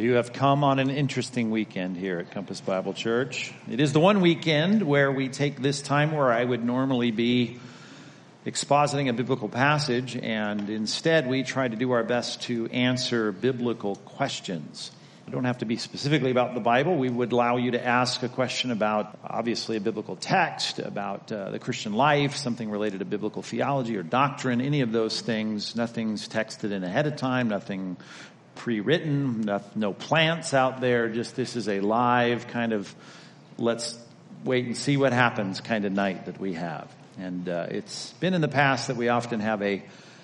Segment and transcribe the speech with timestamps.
[0.03, 3.55] You have come on an interesting weekend here at Compass Bible Church.
[3.71, 7.61] It is the one weekend where we take this time where I would normally be
[8.45, 13.95] expositing a biblical passage, and instead we try to do our best to answer biblical
[13.95, 14.91] questions.
[15.29, 16.97] It don't have to be specifically about the Bible.
[16.97, 21.51] We would allow you to ask a question about, obviously, a biblical text, about uh,
[21.51, 25.77] the Christian life, something related to biblical theology or doctrine, any of those things.
[25.77, 27.97] Nothing's texted in ahead of time, nothing
[28.55, 31.09] pre-written, no, plants out there.
[31.09, 32.95] Just this is a live kind of
[33.59, 33.99] let's
[34.45, 36.91] wait and see what happens kind of night that we have.
[37.19, 39.83] And uh, it's been in the past that we often have a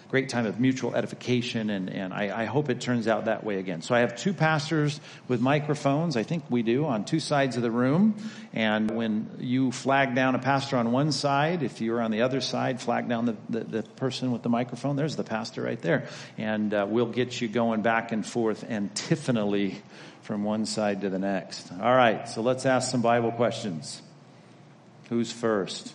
[0.09, 3.59] great time of mutual edification, and, and I, I, hope it turns out that way
[3.59, 3.83] again.
[3.83, 7.62] So I have two pastors with microphones, I think we do, on two sides of
[7.62, 8.17] the room.
[8.55, 12.41] And when you flag down a pastor on one side, if you're on the other
[12.41, 16.09] side, flag down the, the, the person with the microphone, there's the pastor right there.
[16.39, 19.83] And uh, we'll get you going back and forth antiphonally
[20.22, 21.70] from one side to the next.
[21.83, 24.00] All right, so let's ask some Bible questions.
[25.11, 25.93] Who's first?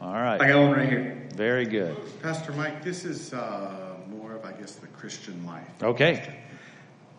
[0.00, 0.40] All right.
[0.40, 1.28] I got one right here.
[1.34, 1.96] Very good.
[2.22, 5.66] Pastor Mike, this is uh, more of, I guess, the Christian life.
[5.82, 6.38] Okay.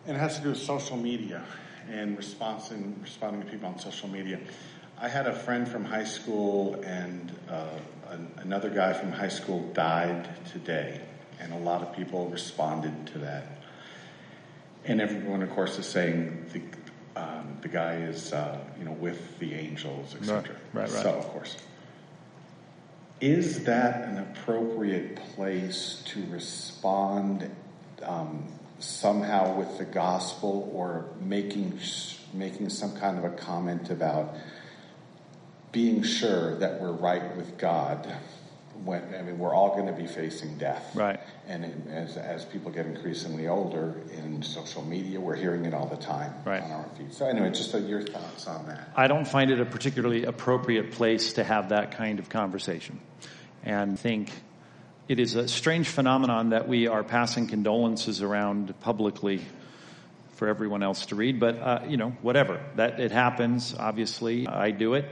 [0.06, 1.44] And it has to do with social media
[1.90, 4.38] and responding, responding to people on social media.
[5.00, 7.66] I had a friend from high school, and uh,
[8.38, 11.00] another guy from high school died today,
[11.40, 13.64] and a lot of people responded to that.
[14.84, 19.38] And everyone, of course, is saying the, um, the guy is, uh, you know, with
[19.38, 20.36] the angels, etc.
[20.72, 21.02] Right, right, right.
[21.02, 21.56] So, of course,
[23.22, 27.48] is that an appropriate place to respond
[28.02, 28.44] um,
[28.80, 31.78] somehow with the gospel or making
[32.34, 34.34] making some kind of a comment about
[35.70, 38.12] being sure that we're right with God
[38.84, 41.20] when I mean we're all going to be facing death, right?
[41.46, 45.86] And it, as as people get increasingly older in social media, we're hearing it all
[45.86, 46.62] the time right.
[46.62, 47.12] on our feed.
[47.12, 48.90] So anyway, just your thoughts on that.
[48.96, 53.00] I don't find it a particularly appropriate place to have that kind of conversation
[53.64, 54.32] and think
[55.08, 59.42] it is a strange phenomenon that we are passing condolences around publicly
[60.34, 61.38] for everyone else to read.
[61.38, 63.74] But uh, you know, whatever that it happens.
[63.78, 65.04] Obviously, I do it.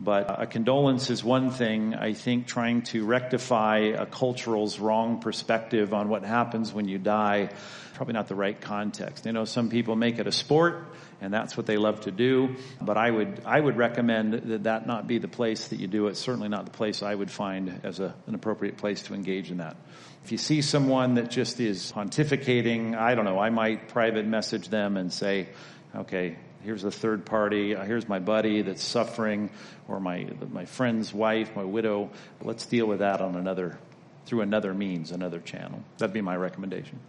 [0.00, 1.94] But a condolence is one thing.
[1.94, 7.50] I think trying to rectify a cultural's wrong perspective on what happens when you die,
[7.94, 9.26] probably not the right context.
[9.26, 10.86] You know, some people make it a sport
[11.20, 12.56] and that's what they love to do.
[12.80, 16.06] But I would, I would recommend that that not be the place that you do
[16.06, 16.16] it.
[16.16, 19.56] Certainly not the place I would find as a, an appropriate place to engage in
[19.58, 19.76] that.
[20.24, 24.68] If you see someone that just is pontificating, I don't know, I might private message
[24.68, 25.48] them and say,
[25.94, 26.36] okay,
[26.68, 29.48] here's a third party, here's my buddy that's suffering,
[29.88, 32.10] or my, my friend's wife, my widow.
[32.42, 33.78] Let's deal with that on another,
[34.26, 35.82] through another means, another channel.
[35.96, 37.00] That'd be my recommendation.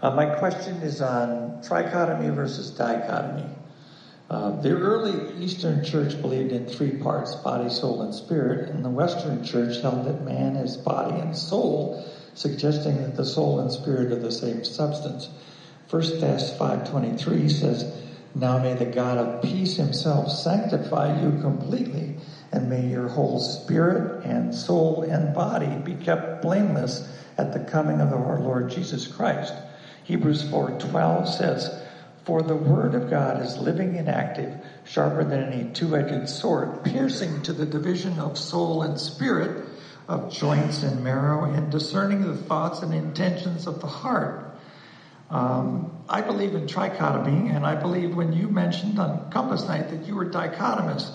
[0.00, 3.44] Uh, my question is on trichotomy versus dichotomy.
[4.30, 8.88] Uh, the early Eastern Church believed in three parts body, soul, and spirit, and the
[8.88, 12.02] Western Church held that man is body and soul,
[12.32, 15.28] suggesting that the soul and spirit are the same substance.
[15.88, 18.05] First Thess 5.23 says,
[18.38, 22.18] Now may the God of peace himself sanctify you completely,
[22.52, 27.08] and may your whole spirit and soul and body be kept blameless
[27.38, 29.54] at the coming of our Lord Jesus Christ.
[30.04, 31.70] Hebrews 4:12 says,
[32.24, 34.52] "For the word of God is living and active,
[34.84, 39.64] sharper than any two-edged sword, piercing to the division of soul and spirit,
[40.10, 44.55] of joints and marrow, and discerning the thoughts and intentions of the heart."
[45.30, 50.06] Um, I believe in trichotomy, and I believe when you mentioned on Compass Night that
[50.06, 51.10] you were dichotomous.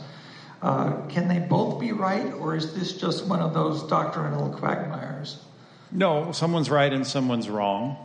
[0.61, 5.43] Uh, can they both be right, or is this just one of those doctrinal quagmires?
[5.91, 7.97] No, someone's right and someone's wrong.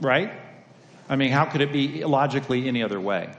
[0.00, 0.32] Right?
[1.08, 3.32] I mean, how could it be logically any other way?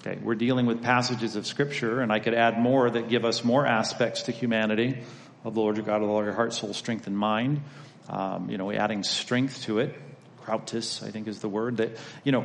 [0.00, 3.44] Okay, we're dealing with passages of Scripture, and I could add more that give us
[3.44, 4.98] more aspects to humanity
[5.44, 7.62] of the Lord your God, of all your heart, soul, strength, and mind.
[8.08, 9.94] Um, you know, adding strength to it.
[10.44, 12.44] Krautis, I think is the word that, you know,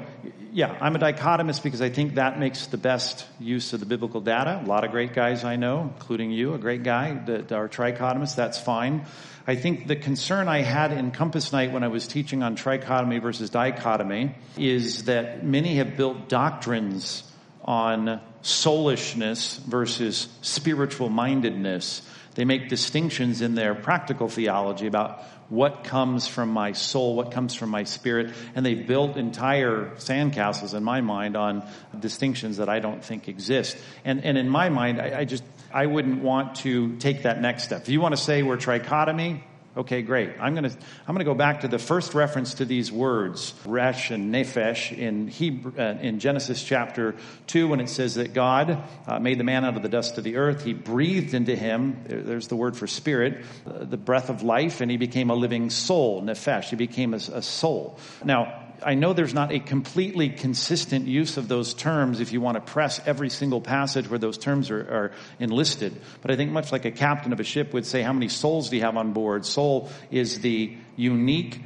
[0.53, 4.21] yeah, I'm a dichotomist because I think that makes the best use of the biblical
[4.21, 4.61] data.
[4.63, 8.35] A lot of great guys I know, including you, a great guy that are trichotomists,
[8.35, 9.05] that's fine.
[9.47, 13.21] I think the concern I had in Compass Night when I was teaching on trichotomy
[13.21, 17.23] versus dichotomy is that many have built doctrines
[17.63, 22.01] on soulishness versus spiritual mindedness.
[22.35, 27.55] They make distinctions in their practical theology about what comes from my soul, what comes
[27.55, 31.67] from my spirit, and they built entire sandcastles in my mind on
[31.97, 33.77] distinctions that I don't think exist.
[34.03, 37.63] And, and in my mind, I, I just, I wouldn't want to take that next
[37.63, 37.83] step.
[37.83, 39.41] If you want to say we're trichotomy,
[39.77, 40.31] Okay, great.
[40.39, 40.75] I'm going to
[41.07, 44.97] I'm going to go back to the first reference to these words, resh and nephesh,
[44.97, 47.15] in Hebrew, uh, in Genesis chapter
[47.45, 50.23] two, when it says that God uh, made the man out of the dust of
[50.23, 50.63] the earth.
[50.63, 52.03] He breathed into him.
[52.07, 55.69] There's the word for spirit, uh, the breath of life, and he became a living
[55.69, 56.23] soul.
[56.23, 56.69] Nephesh.
[56.69, 57.99] He became a, a soul.
[58.25, 62.55] Now, I know there's not a completely consistent use of those terms if you want
[62.55, 65.99] to press every single passage where those terms are, are, enlisted.
[66.21, 68.69] But I think much like a captain of a ship would say, how many souls
[68.69, 69.45] do you have on board?
[69.45, 71.61] Soul is the unique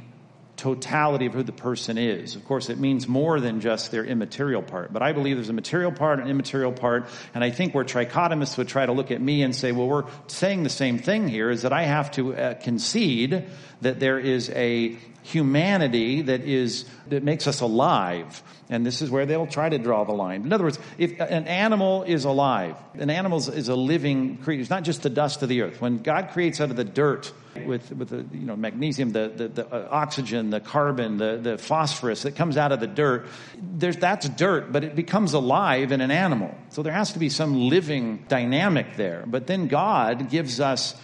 [0.56, 2.36] totality of who the person is.
[2.36, 4.92] Of course, it means more than just their immaterial part.
[4.92, 7.06] But I believe there's a material part and immaterial part.
[7.34, 10.04] And I think where trichotomists would try to look at me and say, well, we're
[10.28, 13.44] saying the same thing here is that I have to uh, concede
[13.80, 18.42] that there is a humanity that is that makes us alive.
[18.68, 20.42] And this is where they'll try to draw the line.
[20.42, 24.70] In other words if an animal is alive an animal is a living creature it's
[24.70, 25.80] not just the dust of the earth.
[25.80, 27.32] When god creates out of the dirt
[27.66, 31.58] with with the you know magnesium the the, the uh, oxygen the carbon the the
[31.58, 33.26] phosphorus that comes out of the dirt
[33.60, 36.54] there's that's dirt but it becomes alive in an animal.
[36.70, 39.24] So there has to be some living dynamic there.
[39.26, 40.96] But then god gives us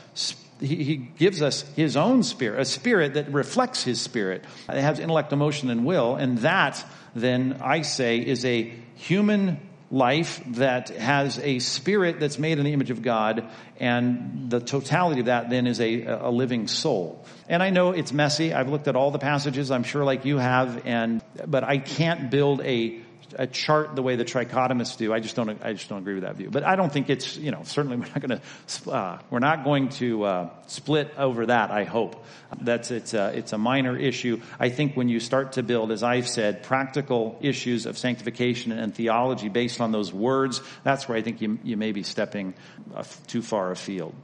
[0.61, 4.45] he, gives us his own spirit, a spirit that reflects his spirit.
[4.69, 6.17] It has intellect, emotion, and will.
[6.17, 6.85] And that,
[7.15, 9.61] then, I say, is a human
[9.91, 13.49] life that has a spirit that's made in the image of God,
[13.81, 17.25] and the totality of that then is a, a living soul.
[17.49, 18.53] And I know it's messy.
[18.53, 22.31] I've looked at all the passages, I'm sure like you have, and, but I can't
[22.31, 23.01] build a
[23.35, 25.13] a chart the way the trichotomists do.
[25.13, 25.63] I just don't.
[25.63, 26.51] I just don't agree with that view.
[26.51, 27.37] But I don't think it's.
[27.37, 28.91] You know, certainly we're not going to.
[28.91, 31.71] Uh, we're not going to uh, split over that.
[31.71, 32.25] I hope
[32.61, 34.41] that's it's a, it's a minor issue.
[34.59, 38.95] I think when you start to build, as I've said, practical issues of sanctification and
[38.95, 42.55] theology based on those words, that's where I think you you may be stepping
[42.95, 44.15] uh, too far afield.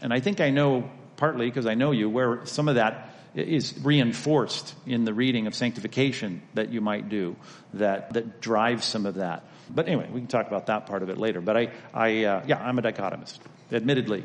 [0.00, 3.74] And I think I know partly because I know you where some of that is
[3.82, 7.36] reinforced in the reading of sanctification that you might do
[7.74, 9.44] that, that drives some of that.
[9.70, 11.40] But anyway, we can talk about that part of it later.
[11.40, 13.38] But I, I uh, yeah, I'm a dichotomist.
[13.70, 14.24] Admittedly,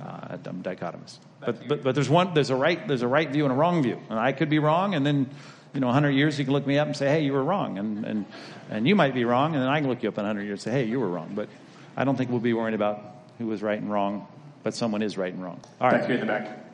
[0.00, 1.18] uh, I'm a dichotomist.
[1.40, 3.82] But, but, but there's one, there's a right, there's a right view and a wrong
[3.82, 4.00] view.
[4.08, 5.30] And I could be wrong and then,
[5.72, 7.78] you know, 100 years you can look me up and say, hey, you were wrong.
[7.78, 8.26] And, and,
[8.68, 10.64] and you might be wrong and then I can look you up in 100 years
[10.64, 11.32] and say, hey, you were wrong.
[11.34, 11.48] But
[11.96, 13.00] I don't think we'll be worrying about
[13.38, 14.26] who was right and wrong,
[14.62, 15.60] but someone is right and wrong.
[15.80, 16.06] All right.
[16.08, 16.69] You in the back.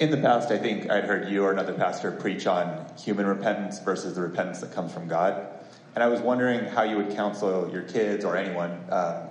[0.00, 3.78] In the past, I think I'd heard you or another pastor preach on human repentance
[3.78, 5.46] versus the repentance that comes from God.
[5.94, 9.28] And I was wondering how you would counsel your kids or anyone um,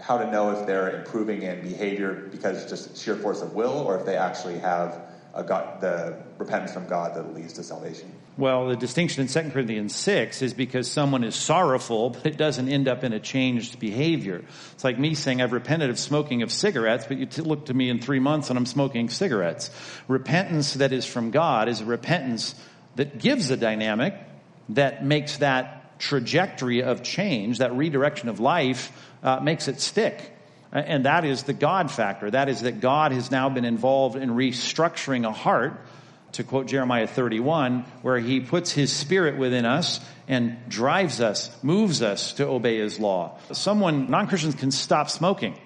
[0.00, 3.98] how to know if they're improving in behavior because just sheer force of will or
[3.98, 5.00] if they actually have
[5.40, 8.12] God, the repentance from God that leads to salvation.
[8.36, 12.68] Well, the distinction in 2 Corinthians 6 is because someone is sorrowful, but it doesn't
[12.68, 14.42] end up in a changed behavior.
[14.72, 17.74] It's like me saying, I've repented of smoking of cigarettes, but you t- look to
[17.74, 19.70] me in three months and I'm smoking cigarettes.
[20.08, 22.54] Repentance that is from God is a repentance
[22.96, 24.14] that gives a dynamic
[24.70, 28.92] that makes that trajectory of change, that redirection of life,
[29.22, 30.31] uh, makes it stick.
[30.72, 32.30] And that is the God factor.
[32.30, 35.78] That is that God has now been involved in restructuring a heart,
[36.32, 42.00] to quote Jeremiah 31, where he puts his spirit within us and drives us, moves
[42.00, 43.38] us to obey his law.
[43.52, 45.58] Someone, non-Christians can stop smoking.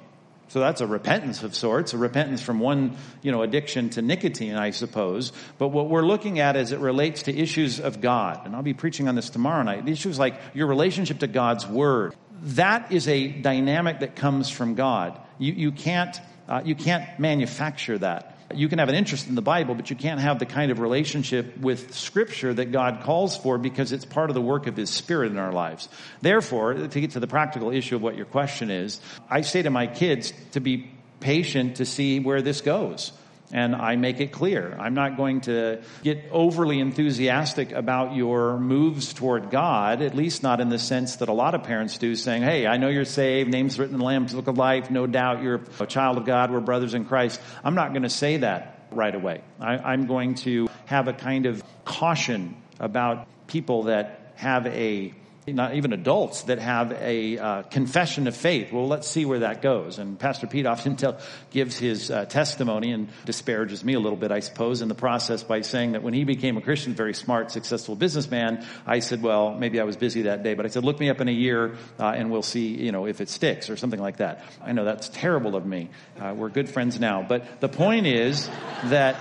[0.49, 4.55] So that's a repentance of sorts, a repentance from one, you know, addiction to nicotine,
[4.55, 5.33] I suppose.
[5.59, 8.75] But what we're looking at as it relates to issues of God, and I'll be
[8.75, 13.28] preaching on this tomorrow night, issues like your relationship to God's Word, that is a
[13.28, 15.19] dynamic that comes from God.
[15.38, 18.37] You, you, can't, uh, you can't manufacture that.
[18.55, 20.78] You can have an interest in the Bible, but you can't have the kind of
[20.78, 24.88] relationship with Scripture that God calls for because it's part of the work of His
[24.88, 25.88] Spirit in our lives.
[26.21, 29.71] Therefore, to get to the practical issue of what your question is, I say to
[29.71, 33.12] my kids to be patient to see where this goes
[33.53, 34.76] and I make it clear.
[34.79, 40.61] I'm not going to get overly enthusiastic about your moves toward God, at least not
[40.61, 43.50] in the sense that a lot of parents do, saying, Hey, I know you're saved,
[43.50, 46.50] name's written in the Lamb's Book of Life, no doubt you're a child of God,
[46.50, 47.41] we're brothers in Christ.
[47.62, 49.43] I'm not going to say that right away.
[49.61, 55.15] I, am going to have a kind of caution about people that have a
[55.55, 58.73] not even adults that have a uh, confession of faith.
[58.73, 59.99] Well, let's see where that goes.
[59.99, 61.19] And Pastor Pete often tell,
[61.50, 65.45] gives his uh, testimony and disparages me a little bit, I suppose, in the process
[65.45, 69.55] by saying that when he became a Christian, very smart, successful businessman, I said, well,
[69.55, 71.76] maybe I was busy that day, but I said, look me up in a year
[72.00, 74.45] uh, and we'll see, you know, if it sticks or something like that.
[74.62, 75.91] I know that's terrible of me.
[76.19, 78.49] Uh, we're good friends now, but the point is
[78.85, 79.17] that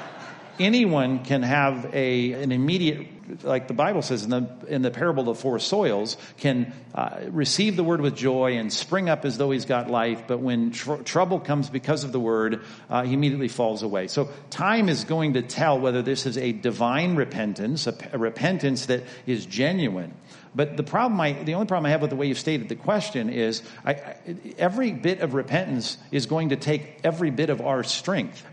[0.60, 3.08] anyone can have a an immediate
[3.44, 7.22] like the Bible says in the in the parable of the four soils, can uh,
[7.30, 10.24] receive the word with joy and spring up as though he's got life.
[10.28, 14.08] But when tr- trouble comes because of the word, uh, he immediately falls away.
[14.08, 18.88] So time is going to tell whether this is a divine repentance, a, a repentance
[18.88, 20.14] that is genuine.
[20.56, 22.76] But the problem, I, the only problem I have with the way you've stated the
[22.76, 24.16] question is, I, I,
[24.58, 28.44] every bit of repentance is going to take every bit of our strength.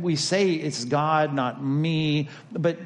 [0.00, 2.78] We say it's God, not me, but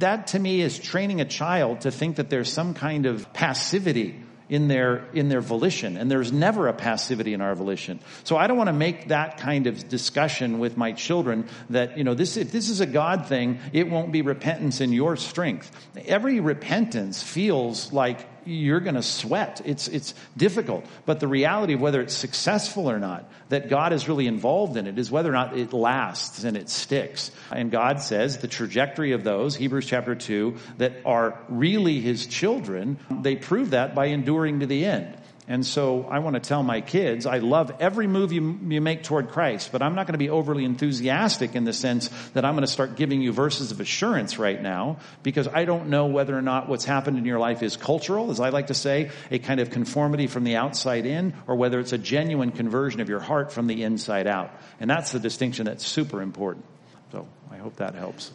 [0.00, 4.22] that to me is training a child to think that there's some kind of passivity
[4.52, 5.96] in their in their volition.
[5.96, 8.00] And there's never a passivity in our volition.
[8.24, 12.04] So i don't want to make that kind of discussion with my children that you
[12.04, 15.70] know this if this is a god thing it won't be repentance in your strength.
[16.04, 19.60] Every repentance feels like you're going to sweat.
[19.64, 20.84] It's, it's difficult.
[21.06, 24.86] But the reality of whether it's successful or not, that God is really involved in
[24.86, 27.30] it, is whether or not it lasts and it sticks.
[27.50, 32.98] And God says the trajectory of those, Hebrews chapter 2, that are really His children,
[33.10, 35.16] they prove that by enduring to the end.
[35.52, 39.02] And so I want to tell my kids, I love every move you, you make
[39.02, 42.54] toward Christ, but I'm not going to be overly enthusiastic in the sense that I'm
[42.54, 46.34] going to start giving you verses of assurance right now because I don't know whether
[46.34, 49.38] or not what's happened in your life is cultural, as I like to say, a
[49.40, 53.20] kind of conformity from the outside in, or whether it's a genuine conversion of your
[53.20, 54.58] heart from the inside out.
[54.80, 56.64] And that's the distinction that's super important.
[57.10, 58.32] So I hope that helps.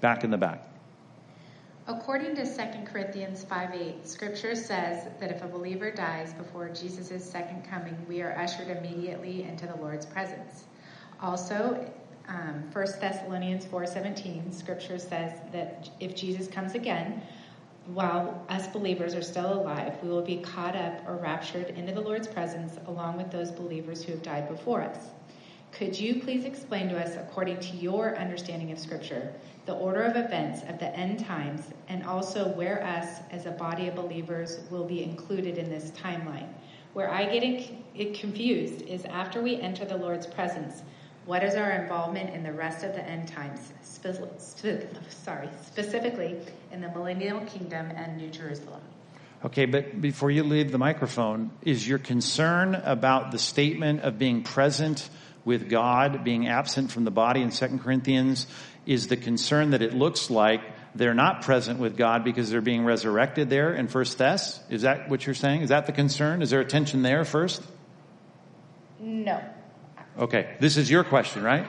[0.00, 0.65] Back in the back.
[1.88, 7.24] According to 2 Corinthians 5 8, scripture says that if a believer dies before Jesus'
[7.24, 10.64] second coming, we are ushered immediately into the Lord's presence.
[11.20, 11.88] Also,
[12.26, 17.22] um, 1 Thessalonians 4:17, scripture says that if Jesus comes again,
[17.94, 22.00] while us believers are still alive, we will be caught up or raptured into the
[22.00, 25.10] Lord's presence along with those believers who have died before us.
[25.78, 29.34] Could you please explain to us, according to your understanding of Scripture,
[29.66, 33.86] the order of events of the end times, and also where us as a body
[33.86, 36.48] of believers will be included in this timeline.
[36.94, 37.42] Where I get
[37.94, 40.82] it confused is after we enter the Lord's presence,
[41.26, 43.60] what is our involvement in the rest of the end times?
[45.10, 46.36] Sorry, specifically
[46.72, 48.80] in the millennial kingdom and New Jerusalem.
[49.44, 54.42] Okay, but before you leave the microphone, is your concern about the statement of being
[54.42, 55.10] present
[55.46, 58.46] with God, being absent from the body in 2 Corinthians,
[58.84, 60.60] is the concern that it looks like
[60.94, 64.60] they're not present with God because they're being resurrected there in First Thess?
[64.68, 65.62] Is that what you're saying?
[65.62, 66.42] Is that the concern?
[66.42, 67.62] Is there a tension there first?
[68.98, 69.40] No.
[70.18, 71.66] Okay, this is your question, right?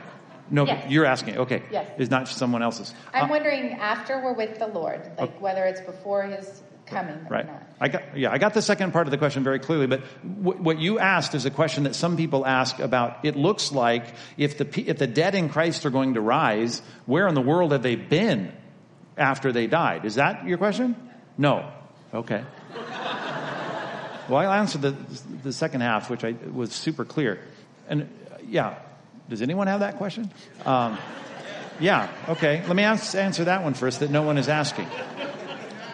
[0.50, 0.90] No, yes.
[0.90, 1.38] you're asking.
[1.38, 1.88] Okay, yes.
[2.00, 2.94] it's not someone else's.
[3.14, 5.40] I'm uh, wondering after we're with the Lord, like okay.
[5.40, 7.46] whether it's before His coming right.
[7.46, 7.64] or not.
[7.80, 10.62] I got, yeah, I got the second part of the question very clearly, but w-
[10.62, 13.24] what you asked is a question that some people ask about.
[13.24, 14.06] It looks like
[14.38, 17.72] if the if the dead in Christ are going to rise, where in the world
[17.72, 18.52] have they been
[19.18, 20.06] after they died?
[20.06, 20.96] Is that your question?
[21.38, 21.72] No.
[22.14, 22.44] Okay.
[24.30, 24.96] well, I'll answer the
[25.44, 27.40] the second half, which I was super clear,
[27.88, 28.10] and
[28.48, 28.80] yeah.
[29.30, 30.32] Does anyone have that question?
[30.66, 30.98] Um,
[31.82, 32.10] yeah.
[32.30, 32.64] Okay.
[32.66, 34.00] Let me answer that one first.
[34.00, 34.88] That no one is asking.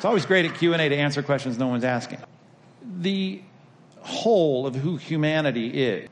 [0.04, 2.20] It's always great at Q&A to answer questions no one's asking.
[3.00, 3.42] The
[4.02, 6.10] whole of who humanity is.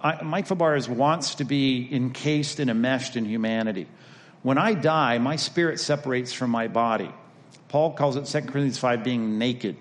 [0.00, 3.88] I, Mike Fabarez wants to be encased and enmeshed in humanity.
[4.44, 7.10] When I die, my spirit separates from my body.
[7.66, 9.76] Paul calls it 2 Corinthians 5 being naked.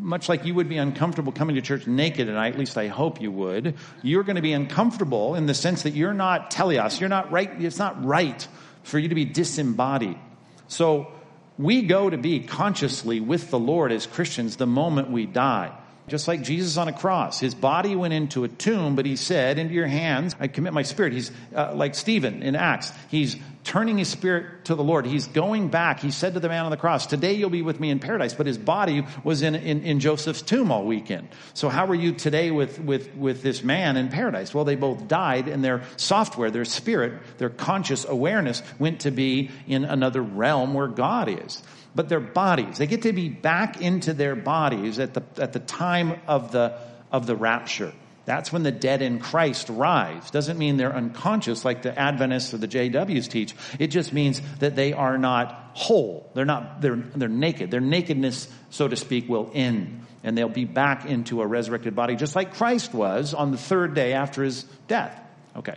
[0.00, 2.88] Much like you would be uncomfortable coming to church naked, and I, at least I
[2.88, 6.98] hope you would, you're going to be uncomfortable in the sense that you're not teleos.
[6.98, 7.48] You're not right.
[7.62, 8.44] It's not right
[8.82, 10.18] for you to be disembodied.
[10.66, 11.12] So
[11.58, 15.76] we go to be consciously with the Lord as Christians the moment we die.
[16.06, 17.38] Just like Jesus on a cross.
[17.38, 20.82] His body went into a tomb, but he said, Into your hands, I commit my
[20.82, 21.12] spirit.
[21.12, 22.92] He's uh, like Stephen in Acts.
[23.10, 23.36] He's
[23.68, 25.04] turning his spirit to the Lord.
[25.04, 26.00] He's going back.
[26.00, 28.32] He said to the man on the cross, Today you'll be with me in paradise.
[28.32, 31.28] But his body was in, in, in Joseph's tomb all weekend.
[31.52, 34.54] So how are you today with, with, with this man in paradise?
[34.54, 39.50] Well, they both died, and their software, their spirit, their conscious awareness went to be
[39.66, 41.62] in another realm where God is
[41.94, 42.78] but their bodies.
[42.78, 46.78] They get to be back into their bodies at the, at the time of the,
[47.10, 47.92] of the rapture.
[48.28, 50.30] That's when the dead in Christ rise.
[50.30, 53.54] Doesn't mean they're unconscious like the Adventists or the JWs teach.
[53.78, 56.30] It just means that they are not whole.
[56.34, 57.70] They're not, they're, they're naked.
[57.70, 60.04] Their nakedness, so to speak, will end.
[60.22, 63.94] And they'll be back into a resurrected body, just like Christ was on the third
[63.94, 65.18] day after his death.
[65.56, 65.76] Okay.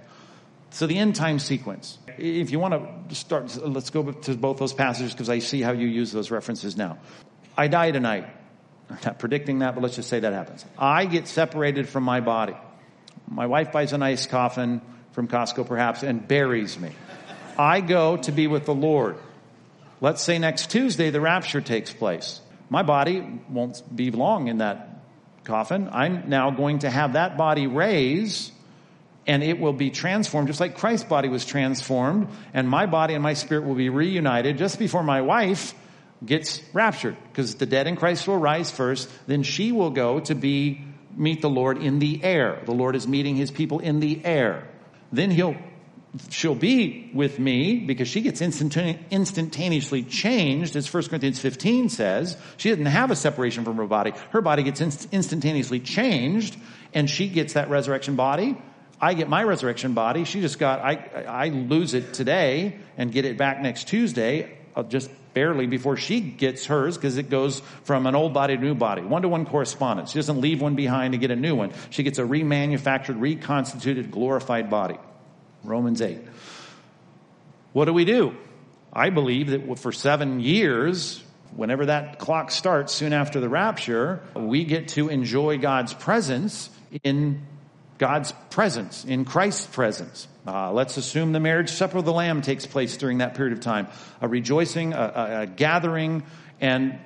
[0.71, 1.99] So the end time sequence.
[2.17, 5.71] If you want to start, let's go to both those passages because I see how
[5.71, 6.97] you use those references now.
[7.57, 8.40] I die tonight.
[8.91, 10.65] I'm not predicting that, but let's just say that happens.
[10.77, 12.55] I get separated from my body.
[13.27, 14.81] My wife buys a nice coffin
[15.13, 16.91] from Costco, perhaps, and buries me.
[17.57, 19.17] I go to be with the Lord.
[20.01, 22.41] Let's say next Tuesday the rapture takes place.
[22.69, 24.89] My body won't be long in that
[25.43, 25.89] coffin.
[25.91, 28.51] I'm now going to have that body raised
[29.27, 33.23] and it will be transformed just like Christ's body was transformed and my body and
[33.23, 35.75] my spirit will be reunited just before my wife
[36.25, 39.09] gets raptured because the dead in Christ will rise first.
[39.27, 40.81] Then she will go to be
[41.15, 42.61] meet the Lord in the air.
[42.65, 44.67] The Lord is meeting his people in the air.
[45.11, 45.55] Then he'll
[46.29, 52.37] she'll be with me because she gets instantaneously changed, as 1 Corinthians 15 says.
[52.57, 54.13] She doesn't have a separation from her body.
[54.31, 56.57] Her body gets instantaneously changed,
[56.93, 58.57] and she gets that resurrection body.
[58.99, 60.25] I get my resurrection body.
[60.25, 64.57] She just got, I, I lose it today and get it back next Tuesday.
[64.75, 68.61] I'll just barely before she gets hers because it goes from an old body to
[68.61, 69.01] new body.
[69.01, 70.11] One to one correspondence.
[70.11, 71.73] She doesn't leave one behind to get a new one.
[71.89, 74.97] She gets a remanufactured, reconstituted, glorified body.
[75.63, 76.19] Romans 8.
[77.73, 78.35] What do we do?
[78.91, 81.23] I believe that for seven years,
[81.55, 86.69] whenever that clock starts soon after the rapture, we get to enjoy God's presence
[87.03, 87.45] in
[87.97, 90.27] God's presence, in Christ's presence.
[90.45, 93.59] Uh, let's assume the marriage supper of the Lamb takes place during that period of
[93.59, 93.87] time.
[94.21, 96.23] A rejoicing, a, a, a gathering,
[96.59, 96.99] and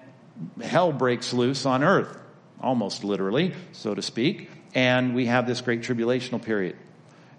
[0.62, 2.18] hell breaks loose on earth,
[2.62, 4.50] almost literally, so to speak.
[4.74, 6.78] And we have this great tribulational period.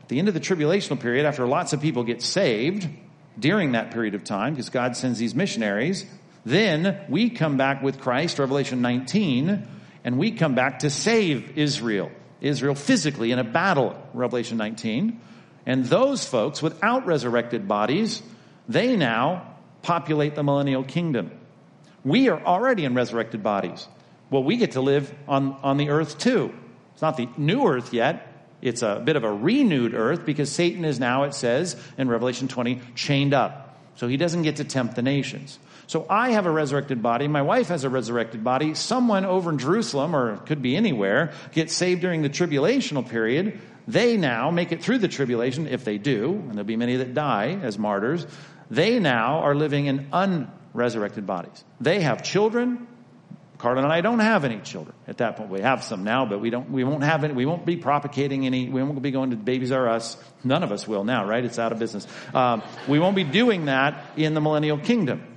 [0.03, 2.89] At the end of the tribulational period, after lots of people get saved
[3.39, 6.07] during that period of time, because God sends these missionaries,
[6.45, 9.67] then we come back with Christ, Revelation 19,
[10.05, 12.11] and we come back to save Israel.
[12.41, 15.21] Israel physically in a battle, Revelation 19.
[15.67, 18.23] And those folks, without resurrected bodies,
[18.69, 21.33] they now populate the millennial kingdom.
[22.05, 23.87] We are already in resurrected bodies.
[24.31, 26.55] Well, we get to live on, on the earth too.
[26.93, 28.33] It's not the new earth yet.
[28.63, 32.49] It's a bit of a renewed earth because Satan is now, it says in Revelation
[32.49, 33.79] 20, chained up.
[33.97, 35.59] So he doesn't get to tempt the nations.
[35.87, 37.29] So I have a resurrected body.
[37.29, 38.75] My wife has a resurrected body.
[38.75, 43.61] Someone over in Jerusalem, or could be anywhere, gets saved during the tribulational period.
[43.89, 47.15] They now make it through the tribulation, if they do, and there'll be many that
[47.15, 48.27] die as martyrs.
[48.71, 51.65] They now are living in unresurrected bodies.
[51.81, 52.89] They have children.
[53.59, 55.51] Carla and I don't have any children at that point.
[55.51, 56.71] We have some now, but we don't.
[56.71, 57.33] We won't have any.
[57.33, 58.69] We won't be propagating any.
[58.69, 60.17] We won't be going to Babies R Us.
[60.45, 61.43] None of us will now, right?
[61.43, 62.07] It's out of business.
[62.35, 65.36] Um, we won't be doing that in the millennial kingdom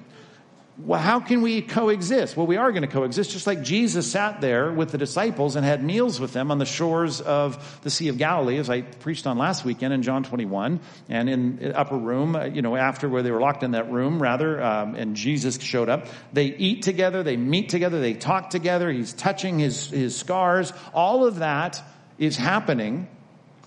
[0.85, 2.37] well, how can we coexist?
[2.37, 5.65] Well, we are going to coexist, just like Jesus sat there with the disciples and
[5.65, 9.27] had meals with them on the shores of the Sea of Galilee, as I preached
[9.27, 13.23] on last weekend in John 21, and in upper room, uh, you know, after where
[13.23, 16.07] they were locked in that room, rather, um, and Jesus showed up.
[16.31, 18.89] They eat together, they meet together, they talk together.
[18.89, 20.71] He's touching his his scars.
[20.93, 21.83] All of that
[22.17, 23.09] is happening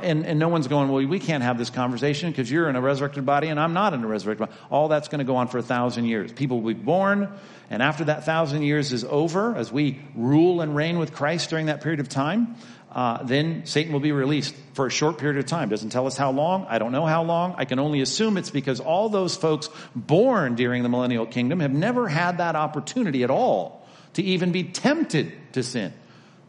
[0.04, 2.80] and, and no one's going, well, we can't have this conversation because you're in a
[2.80, 4.58] resurrected body and I'm not in a resurrected body.
[4.70, 6.32] All that's going to go on for a thousand years.
[6.32, 7.28] People will be born,
[7.70, 11.66] and after that thousand years is over, as we rule and reign with Christ during
[11.66, 12.56] that period of time,
[12.92, 15.70] uh, then Satan will be released for a short period of time.
[15.70, 16.66] Doesn't tell us how long.
[16.68, 17.54] I don't know how long.
[17.56, 21.72] I can only assume it's because all those folks born during the millennial kingdom have
[21.72, 25.94] never had that opportunity at all to even be tempted to sin.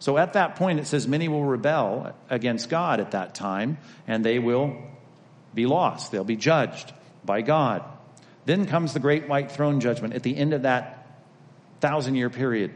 [0.04, 4.22] So at that point, it says many will rebel against God at that time, and
[4.22, 4.76] they will
[5.54, 6.12] be lost.
[6.12, 6.92] They'll be judged
[7.24, 7.86] by God.
[8.44, 11.08] Then comes the great white throne judgment at the end of that
[11.80, 12.74] thousand year period.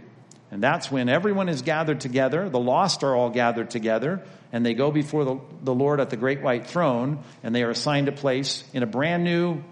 [0.52, 2.48] And that's when everyone is gathered together.
[2.48, 6.16] The lost are all gathered together, and they go before the, the Lord at the
[6.16, 9.66] great white throne, and they are assigned a place in a brand new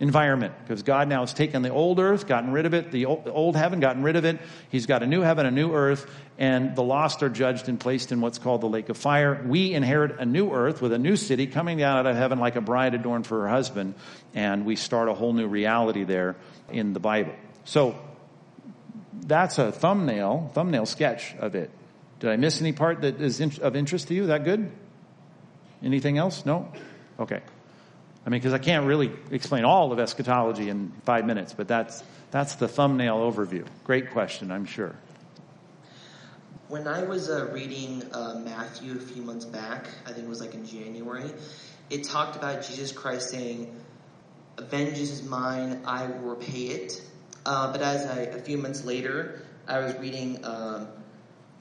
[0.00, 3.54] environment because God now has taken the old earth, gotten rid of it, the old
[3.54, 4.40] heaven, gotten rid of it.
[4.70, 8.10] He's got a new heaven, a new earth, and the lost are judged and placed
[8.10, 9.44] in what's called the lake of fire.
[9.46, 12.56] We inherit a new earth with a new city coming down out of heaven like
[12.56, 13.94] a bride adorned for her husband,
[14.34, 16.34] and we start a whole new reality there
[16.70, 17.34] in the Bible.
[17.64, 17.94] So
[19.12, 21.70] that's a thumbnail, thumbnail sketch of it.
[22.20, 24.26] Did I miss any part that is of interest to you?
[24.26, 24.72] That good?
[25.82, 26.46] Anything else?
[26.46, 26.72] No?
[27.18, 27.40] Okay.
[28.24, 32.02] I mean, because I can't really explain all of eschatology in five minutes, but that's,
[32.30, 33.66] that's the thumbnail overview.
[33.84, 34.94] Great question, I'm sure.
[36.68, 40.40] when I was uh, reading uh, Matthew a few months back, I think it was
[40.40, 41.30] like in January,
[41.90, 43.74] it talked about Jesus Christ saying,
[44.56, 47.02] "Vengeance is mine; I will repay it."
[47.44, 50.86] Uh, but as I, a few months later, I was reading um,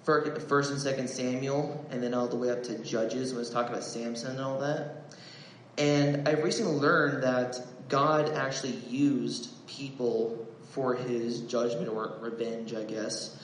[0.03, 3.71] First and Second Samuel, and then all the way up to Judges when it's talking
[3.71, 5.11] about Samson and all that.
[5.79, 12.83] And I recently learned that God actually used people for His judgment or revenge, I
[12.83, 13.35] guess.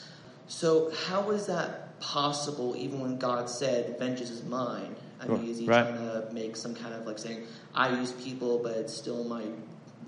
[0.48, 2.76] So how is that possible?
[2.78, 5.82] Even when God said, "Vengeance is mine," I mean, is He right.
[5.82, 9.43] trying to make some kind of like saying, "I use people, but it's still my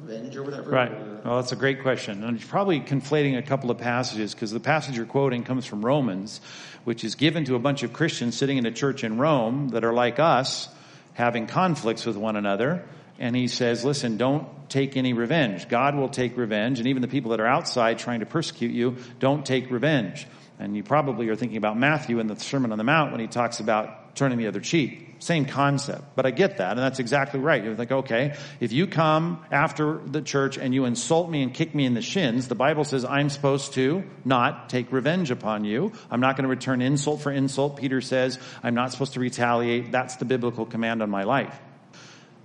[0.03, 0.69] revenge or whatever?
[0.69, 0.91] Right.
[1.25, 2.23] Well, that's a great question.
[2.23, 5.83] And you're probably conflating a couple of passages because the passage you're quoting comes from
[5.83, 6.41] Romans,
[6.83, 9.83] which is given to a bunch of Christians sitting in a church in Rome that
[9.83, 10.69] are like us,
[11.17, 12.86] having conflicts with one another.
[13.17, 15.67] And he says, listen, don't take any revenge.
[15.67, 16.77] God will take revenge.
[16.77, 20.27] And even the people that are outside trying to persecute you, don't take revenge.
[20.59, 23.27] And you probably are thinking about Matthew in the Sermon on the Mount when he
[23.27, 25.15] talks about turning the other cheek.
[25.19, 26.15] Same concept.
[26.15, 27.63] But I get that, and that's exactly right.
[27.63, 31.73] You're like, okay, if you come after the church and you insult me and kick
[31.75, 35.91] me in the shins, the Bible says I'm supposed to not take revenge upon you.
[36.09, 37.77] I'm not going to return insult for insult.
[37.77, 39.91] Peter says I'm not supposed to retaliate.
[39.91, 41.59] That's the biblical command on my life.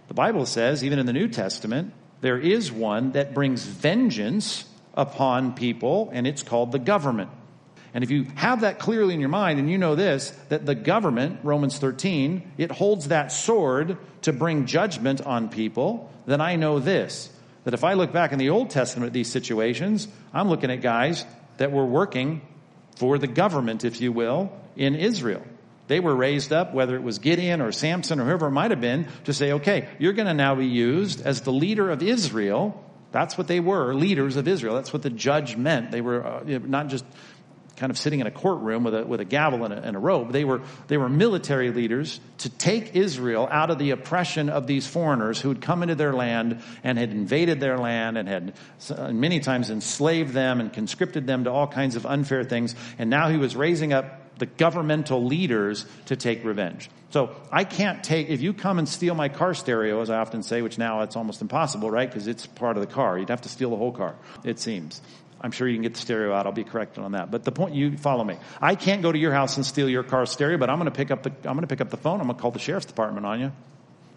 [0.09, 5.55] The Bible says, even in the New Testament, there is one that brings vengeance upon
[5.55, 7.31] people, and it's called the government.
[7.95, 10.75] And if you have that clearly in your mind and you know this, that the
[10.75, 16.79] government, Romans 13, it holds that sword to bring judgment on people, then I know
[16.79, 17.31] this.
[17.65, 20.81] That if I look back in the Old Testament at these situations, I'm looking at
[20.81, 21.25] guys
[21.59, 22.41] that were working
[22.97, 25.43] for the government, if you will, in Israel.
[25.89, 28.81] They were raised up, whether it was Gideon or Samson or whoever it might have
[28.81, 32.83] been, to say, okay, you're going to now be used as the leader of Israel.
[33.11, 34.75] That's what they were, leaders of Israel.
[34.75, 35.91] That's what the judge meant.
[35.91, 37.05] They were uh, not just
[37.77, 39.99] kind of sitting in a courtroom with a, with a gavel and a, and a
[39.99, 40.33] robe.
[40.33, 44.87] They were, they were military leaders to take Israel out of the oppression of these
[44.87, 48.55] foreigners who had come into their land and had invaded their land and had
[48.91, 52.75] uh, many times enslaved them and conscripted them to all kinds of unfair things.
[52.99, 56.91] And now he was raising up the governmental leaders to take revenge.
[57.11, 60.43] So I can't take, if you come and steal my car stereo, as I often
[60.43, 62.09] say, which now it's almost impossible, right?
[62.09, 63.19] Because it's part of the car.
[63.19, 65.03] You'd have to steal the whole car, it seems.
[65.43, 66.47] I'm sure you can get the stereo out.
[66.47, 67.31] I'll be corrected on that.
[67.31, 68.37] But the point, you follow me.
[68.61, 70.97] I can't go to your house and steal your car stereo, but I'm going to
[70.97, 72.21] pick up the, I'm going to pick up the phone.
[72.21, 73.53] I'm going to call the sheriff's department on you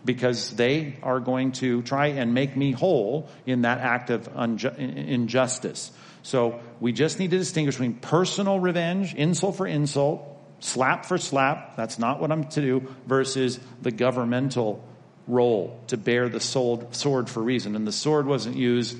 [0.05, 4.77] because they are going to try and make me whole in that act of unju-
[4.77, 5.91] injustice.
[6.21, 10.23] So we just need to distinguish between personal revenge, insult for insult,
[10.59, 11.75] slap for slap.
[11.75, 14.83] That's not what I'm to do versus the governmental
[15.27, 17.75] role to bear the sword for reason.
[17.75, 18.97] And the sword wasn't used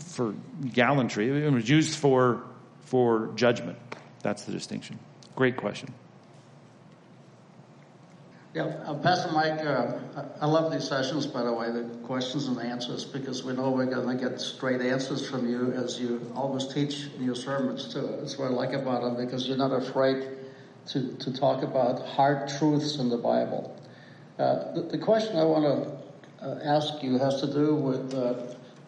[0.00, 0.34] for
[0.72, 1.44] gallantry.
[1.44, 2.42] It was used for,
[2.82, 3.78] for judgment.
[4.22, 4.98] That's the distinction.
[5.34, 5.92] Great question.
[8.54, 9.98] Yeah, uh, Pastor Mike, uh,
[10.38, 13.86] I love these sessions, by the way, the questions and answers, because we know we're
[13.86, 18.14] going to get straight answers from you as you always teach in your sermons, too.
[18.20, 20.28] That's what I like about them, because you're not afraid
[20.88, 23.74] to, to talk about hard truths in the Bible.
[24.38, 28.34] Uh, the, the, question I want to uh, ask you has to do with uh,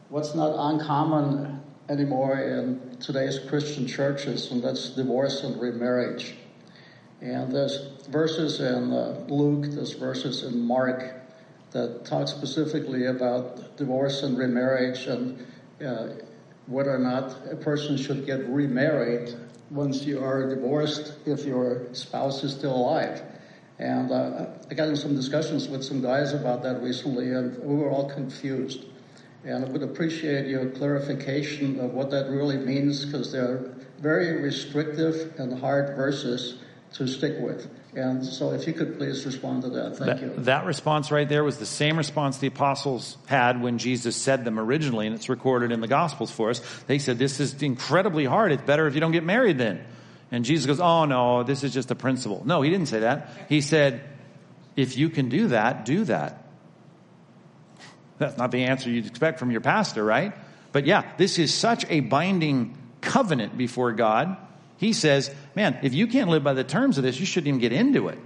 [0.08, 6.34] what's not uncommon anymore in today's Christian churches, and that's divorce and remarriage.
[7.20, 11.14] And there's verses in uh, Luke, there's verses in Mark
[11.70, 15.44] that talk specifically about divorce and remarriage and
[15.84, 16.08] uh,
[16.66, 19.34] whether or not a person should get remarried
[19.70, 23.22] once you are divorced if your spouse is still alive.
[23.78, 27.74] And uh, I got in some discussions with some guys about that recently, and we
[27.74, 28.84] were all confused.
[29.44, 35.34] And I would appreciate your clarification of what that really means because they're very restrictive
[35.38, 36.58] and hard verses
[36.94, 37.68] to stick with.
[37.94, 39.96] And so if you could please respond to that.
[39.96, 40.34] Thank that, you.
[40.44, 44.58] That response right there was the same response the apostles had when Jesus said them
[44.58, 46.60] originally, and it's recorded in the Gospels for us.
[46.86, 48.52] They said, This is incredibly hard.
[48.52, 49.84] It's better if you don't get married then.
[50.32, 52.42] And Jesus goes, Oh, no, this is just a principle.
[52.44, 53.30] No, he didn't say that.
[53.48, 54.02] He said,
[54.74, 56.43] If you can do that, do that.
[58.24, 60.32] That's not the answer you'd expect from your pastor, right?
[60.72, 64.38] But yeah, this is such a binding covenant before God.
[64.78, 67.60] He says, man, if you can't live by the terms of this, you shouldn't even
[67.60, 68.18] get into it.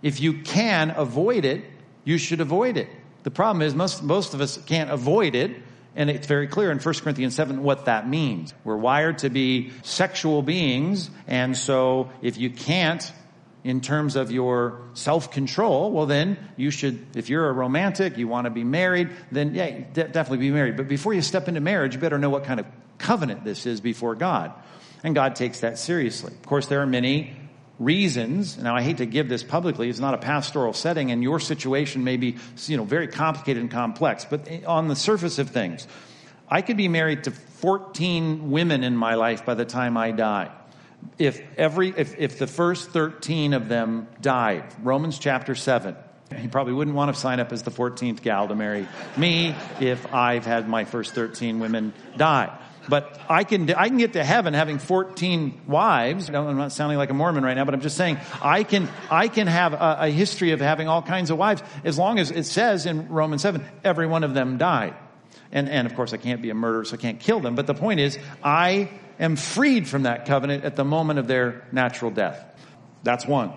[0.00, 1.64] If you can avoid it,
[2.04, 2.88] you should avoid it.
[3.24, 5.56] The problem is most, most of us can't avoid it.
[5.96, 8.54] And it's very clear in 1 Corinthians 7 what that means.
[8.62, 11.10] We're wired to be sexual beings.
[11.26, 13.12] And so if you can't
[13.64, 18.46] in terms of your self-control, well then you should, if you're a romantic, you want
[18.46, 20.76] to be married, then yeah, de- definitely be married.
[20.76, 22.66] But before you step into marriage, you better know what kind of
[22.98, 24.52] covenant this is before God.
[25.04, 26.32] And God takes that seriously.
[26.32, 27.36] Of course, there are many
[27.78, 28.58] reasons.
[28.58, 29.88] Now, I hate to give this publicly.
[29.88, 33.70] It's not a pastoral setting, and your situation may be, you know, very complicated and
[33.70, 34.24] complex.
[34.24, 35.86] But eh, on the surface of things,
[36.48, 40.50] I could be married to 14 women in my life by the time I die.
[41.18, 45.96] If every, if, if the first 13 of them died, Romans chapter 7,
[46.36, 50.12] he probably wouldn't want to sign up as the 14th gal to marry me if
[50.12, 52.58] I've had my first 13 women die.
[52.88, 56.28] But I can, I can get to heaven having 14 wives.
[56.28, 59.28] I'm not sounding like a Mormon right now, but I'm just saying I can, I
[59.28, 62.44] can have a, a history of having all kinds of wives as long as it
[62.44, 64.94] says in Romans 7, every one of them died.
[65.52, 67.54] And, and of course I can't be a murderer, so I can't kill them.
[67.54, 68.90] But the point is, I
[69.22, 72.44] am freed from that covenant at the moment of their natural death.
[73.02, 73.52] That's one.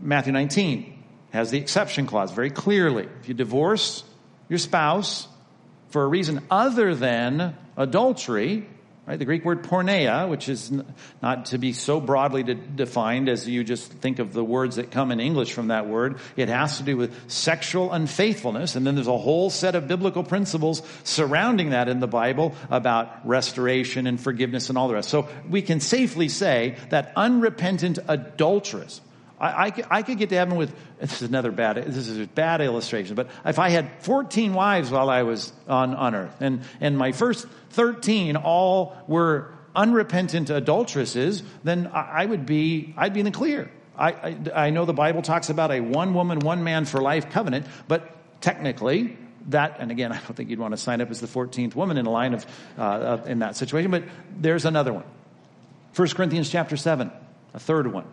[0.00, 3.08] Matthew 19 has the exception clause very clearly.
[3.20, 4.02] If you divorce
[4.48, 5.28] your spouse
[5.88, 8.68] for a reason other than adultery,
[9.06, 9.18] right?
[9.18, 10.72] The Greek word porneia, which is
[11.22, 14.90] not to be so broadly de- defined as you just think of the words that
[14.90, 16.18] come in English from that word.
[16.36, 18.74] It has to do with sexual unfaithfulness.
[18.74, 23.26] And then there's a whole set of biblical principles surrounding that in the Bible about
[23.26, 25.08] restoration and forgiveness and all the rest.
[25.08, 29.00] So we can safely say that unrepentant adulteress,
[29.38, 32.26] I, I, I, could get to heaven with, this is another bad, this is a
[32.26, 36.62] bad illustration, but if I had 14 wives while I was on, on earth, and,
[36.80, 43.20] and my first 13 all were unrepentant adulteresses, then I, I would be, I'd be
[43.20, 43.70] in the clear.
[43.96, 47.30] I, I, I know the Bible talks about a one woman, one man for life
[47.30, 49.16] covenant, but technically,
[49.48, 51.98] that, and again, I don't think you'd want to sign up as the 14th woman
[51.98, 52.46] in a line of,
[52.78, 55.04] uh, in that situation, but there's another one.
[55.94, 57.10] 1 Corinthians chapter 7,
[57.54, 58.06] a third one.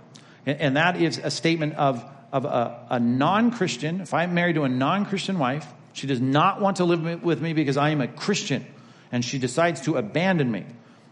[0.45, 4.01] And that is a statement of, of a, a non Christian.
[4.01, 7.41] If I'm married to a non Christian wife, she does not want to live with
[7.41, 8.65] me because I am a Christian,
[9.11, 10.65] and she decides to abandon me.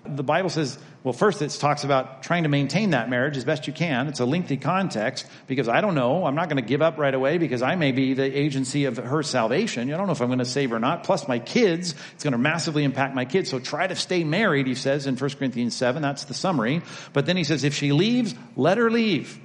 [0.06, 3.66] The Bible says, well, first it talks about trying to maintain that marriage as best
[3.66, 4.08] you can.
[4.08, 6.26] It's a lengthy context because I don't know.
[6.26, 8.98] I'm not going to give up right away because I may be the agency of
[8.98, 9.92] her salvation.
[9.92, 11.04] I don't know if I'm going to save her or not.
[11.04, 13.50] Plus my kids, it's going to massively impact my kids.
[13.50, 16.04] So try to stay married, he says in 1 Corinthians 7.
[16.04, 16.84] That's the summary.
[17.14, 19.40] But then he says, if she leaves, let her leave.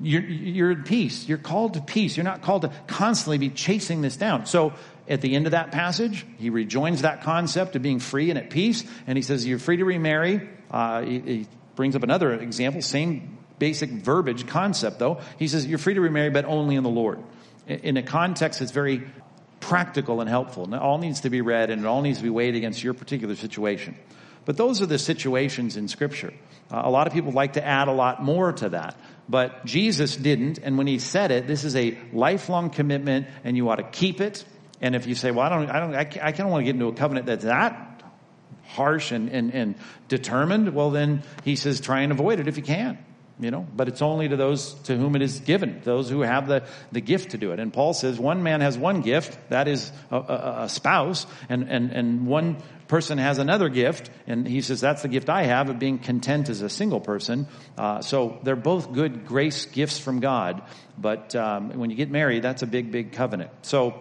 [0.00, 1.28] You're, you're at peace.
[1.28, 2.16] You're called to peace.
[2.16, 4.46] You're not called to constantly be chasing this down.
[4.46, 4.74] So
[5.08, 8.50] at the end of that passage, he rejoins that concept of being free and at
[8.50, 10.48] peace, and he says, You're free to remarry.
[10.70, 15.20] Uh, he, he brings up another example, same basic verbiage concept, though.
[15.38, 17.22] He says, You're free to remarry, but only in the Lord.
[17.66, 19.08] In, a context that's very
[19.58, 20.64] practical and helpful.
[20.64, 22.82] And it all needs to be read, and it all needs to be weighed against
[22.82, 23.96] your particular situation.
[24.44, 26.32] But those are the situations in Scripture.
[26.70, 28.96] Uh, a lot of people like to add a lot more to that.
[29.28, 33.68] But Jesus didn't, and when he said it, this is a lifelong commitment, and you
[33.68, 34.44] ought to keep it
[34.80, 36.74] and if you say, well, I don't, I don't, I, I don't want to get
[36.74, 37.95] into a covenant that's that
[38.68, 39.74] harsh and, and, and
[40.08, 42.98] determined, well, then he says, try and avoid it if you can.
[43.38, 46.48] You know, but it's only to those to whom it is given, those who have
[46.48, 47.60] the, the gift to do it.
[47.60, 51.68] And Paul says one man has one gift, that is a, a, a spouse, and,
[51.70, 52.56] and, and one
[52.88, 56.48] person has another gift, and he says that's the gift I have of being content
[56.48, 57.46] as a single person.
[57.76, 60.62] Uh, so they're both good grace gifts from God,
[60.96, 63.50] but um, when you get married, that's a big, big covenant.
[63.60, 64.00] So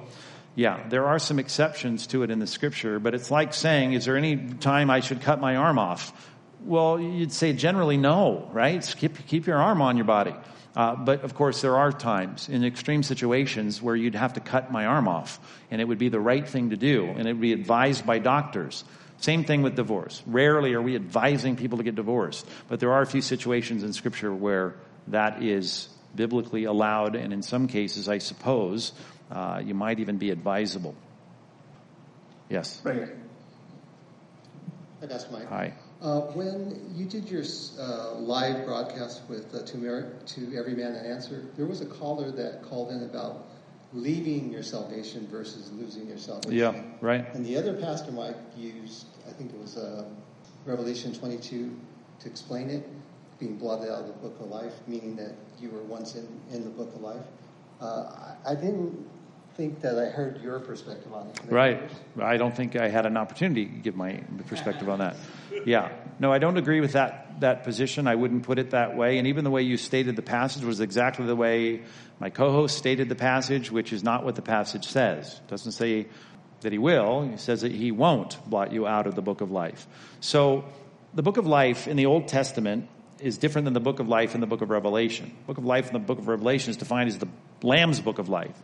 [0.55, 4.05] yeah, there are some exceptions to it in the scripture, but it's like saying, is
[4.05, 6.31] there any time I should cut my arm off?
[6.61, 8.95] Well, you'd say generally no, right?
[8.97, 10.33] Keep, keep your arm on your body.
[10.75, 14.71] Uh, but of course, there are times in extreme situations where you'd have to cut
[14.71, 15.39] my arm off,
[15.71, 18.19] and it would be the right thing to do, and it would be advised by
[18.19, 18.83] doctors.
[19.19, 20.21] Same thing with divorce.
[20.25, 23.93] Rarely are we advising people to get divorced, but there are a few situations in
[23.93, 24.75] Scripture where
[25.07, 28.91] that is biblically allowed, and in some cases, I suppose,
[29.31, 30.95] uh, you might even be advisable.
[32.49, 32.81] Yes.
[32.83, 33.09] Right.
[35.01, 35.47] Hi, Mike.
[35.49, 35.73] Hi.
[36.01, 37.43] Uh, when you did your
[37.79, 41.85] uh, live broadcast with uh, to, Mer- to Every Man an Answer, there was a
[41.85, 43.45] caller that called in about
[43.93, 46.53] leaving your salvation versus losing your salvation.
[46.53, 47.25] Yeah, right.
[47.33, 50.05] And the other pastor Mike used, I think it was uh,
[50.65, 51.75] Revelation 22
[52.19, 52.87] to explain it,
[53.39, 56.63] being blotted out of the book of life, meaning that you were once in, in
[56.63, 57.25] the book of life.
[57.81, 59.07] Uh, I, I didn't
[59.55, 61.39] think that I heard your perspective on it.
[61.49, 61.89] Right.
[62.21, 65.15] I don't think I had an opportunity to give my perspective on that.
[65.65, 65.91] Yeah.
[66.19, 68.05] No, I don't agree with that, that position.
[68.07, 69.17] I wouldn't put it that way.
[69.17, 71.83] And even the way you stated the passage was exactly the way
[72.19, 75.35] my co-host stated the passage, which is not what the passage says.
[75.35, 76.07] It doesn't say
[76.61, 77.27] that he will.
[77.27, 79.87] He says that he won't blot you out of the book of life.
[80.19, 80.65] So
[81.13, 82.89] the book of life in the Old Testament
[83.19, 85.33] is different than the book of life in the book of Revelation.
[85.47, 87.29] Book of life in the book of Revelation is defined as the
[87.63, 88.55] Lamb's book of life.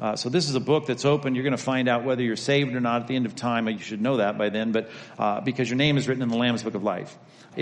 [0.00, 1.34] Uh, so this is a book that's open.
[1.34, 3.68] You're going to find out whether you're saved or not at the end of time.
[3.68, 6.36] You should know that by then, but uh, because your name is written in the
[6.36, 7.16] Lamb's book of life.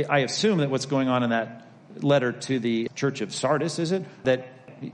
[0.08, 1.66] I assume that what's going on in that
[2.02, 4.04] letter to the church of Sardis, is it?
[4.24, 4.48] That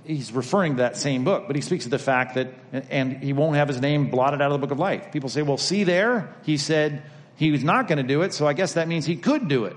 [0.05, 3.33] he's referring to that same book, but he speaks of the fact that, and he
[3.33, 5.11] won't have his name blotted out of the book of life.
[5.11, 7.03] People say, well, see there, he said
[7.37, 9.65] he was not going to do it, so I guess that means he could do
[9.65, 9.77] it.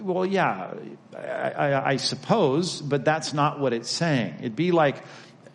[0.00, 0.74] Well, yeah,
[1.16, 4.36] I, I, I suppose, but that's not what it's saying.
[4.38, 5.02] It'd be like,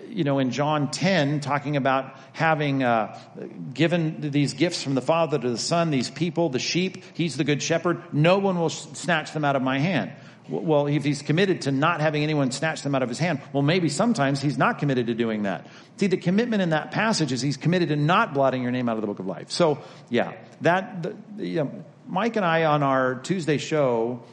[0.10, 3.18] you know, in John 10, talking about having uh,
[3.74, 7.44] given these gifts from the Father to the Son, these people, the sheep, he's the
[7.44, 10.12] good shepherd, no one will snatch them out of my hand.
[10.50, 13.62] Well, if he's committed to not having anyone snatch them out of his hand, well,
[13.62, 15.68] maybe sometimes he's not committed to doing that.
[15.98, 18.96] See, the commitment in that passage is he's committed to not blotting your name out
[18.96, 19.52] of the book of life.
[19.52, 24.24] So, yeah, that, the, you know, Mike and I on our Tuesday show,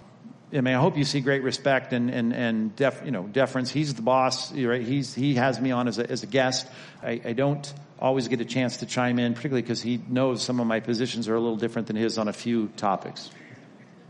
[0.52, 3.70] I mean, I hope you see great respect and, and, and def, you know, deference.
[3.70, 4.82] He's the boss, right?
[4.82, 6.68] He's, he has me on as a, as a guest.
[7.02, 10.60] I, I don't always get a chance to chime in, particularly because he knows some
[10.60, 13.30] of my positions are a little different than his on a few topics.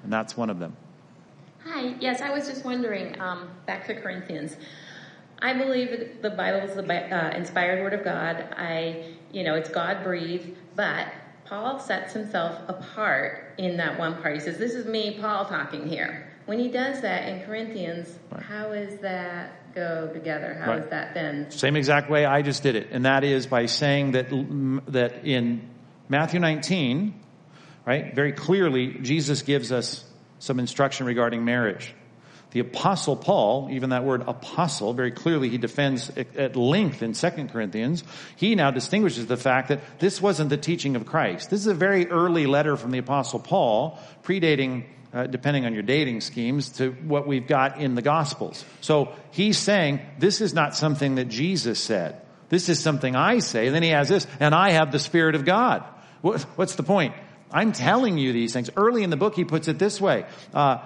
[0.02, 0.76] And that's one of them.
[1.64, 1.94] Hi.
[2.00, 3.18] Yes, I was just wondering.
[3.20, 4.56] Um, back to Corinthians.
[5.40, 8.54] I believe the Bible is the uh, inspired Word of God.
[8.56, 11.08] I, you know, it's God breathed, but
[11.44, 14.34] Paul sets himself apart in that one part.
[14.34, 18.42] He says, "This is me, Paul, talking here." When he does that in Corinthians, right.
[18.42, 20.54] how does that go together?
[20.62, 20.82] How right.
[20.82, 21.50] is that then?
[21.50, 24.28] Same exact way I just did it, and that is by saying that
[24.92, 25.68] that in
[26.08, 27.20] Matthew 19,
[27.84, 30.04] right, very clearly Jesus gives us
[30.38, 31.92] some instruction regarding marriage.
[32.52, 37.30] The apostle Paul, even that word apostle, very clearly he defends at length in 2
[37.48, 38.04] Corinthians.
[38.36, 41.50] He now distinguishes the fact that this wasn't the teaching of Christ.
[41.50, 44.84] This is a very early letter from the apostle Paul, predating
[45.16, 48.66] uh, depending on your dating schemes, to what we've got in the Gospels.
[48.82, 52.20] So he's saying, this is not something that Jesus said.
[52.50, 53.66] This is something I say.
[53.66, 55.82] And then he has this, and I have the Spirit of God.
[56.20, 57.14] What's the point?
[57.50, 58.68] I'm telling you these things.
[58.76, 60.26] Early in the book, he puts it this way.
[60.52, 60.78] Uh,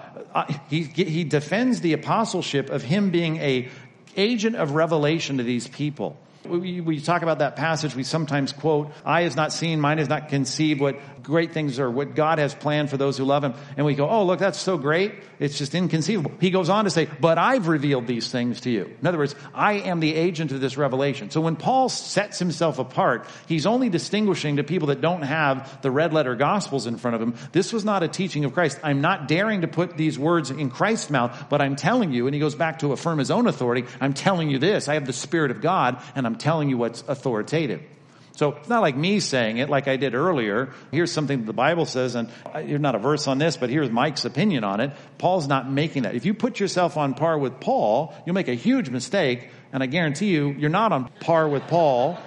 [0.69, 3.67] he, he defends the apostleship of him being a
[4.15, 6.17] agent of revelation to these people.
[6.45, 10.09] We, we, talk about that passage, we sometimes quote, eye has not seen, mind has
[10.09, 13.53] not conceived what great things are, what God has planned for those who love him.
[13.77, 15.13] And we go, oh, look, that's so great.
[15.39, 16.31] It's just inconceivable.
[16.39, 18.93] He goes on to say, but I've revealed these things to you.
[18.99, 21.31] In other words, I am the agent of this revelation.
[21.31, 25.91] So when Paul sets himself apart, he's only distinguishing to people that don't have the
[25.91, 27.35] red letter gospels in front of him.
[27.51, 28.79] This was not a teaching of Christ.
[28.83, 32.33] I'm not daring to put these words in Christ's mouth, but I'm telling you, and
[32.33, 34.87] he goes back to affirm his own authority, I'm telling you this.
[34.87, 37.81] I have the Spirit of God, and I'm telling you what's authoritative.
[38.41, 40.73] So it's not like me saying it like I did earlier.
[40.91, 42.27] Here's something the Bible says, and
[42.65, 44.93] you're not a verse on this, but here's Mike's opinion on it.
[45.19, 46.15] Paul's not making that.
[46.15, 49.85] If you put yourself on par with Paul, you'll make a huge mistake, and I
[49.85, 52.17] guarantee you, you're not on par with Paul.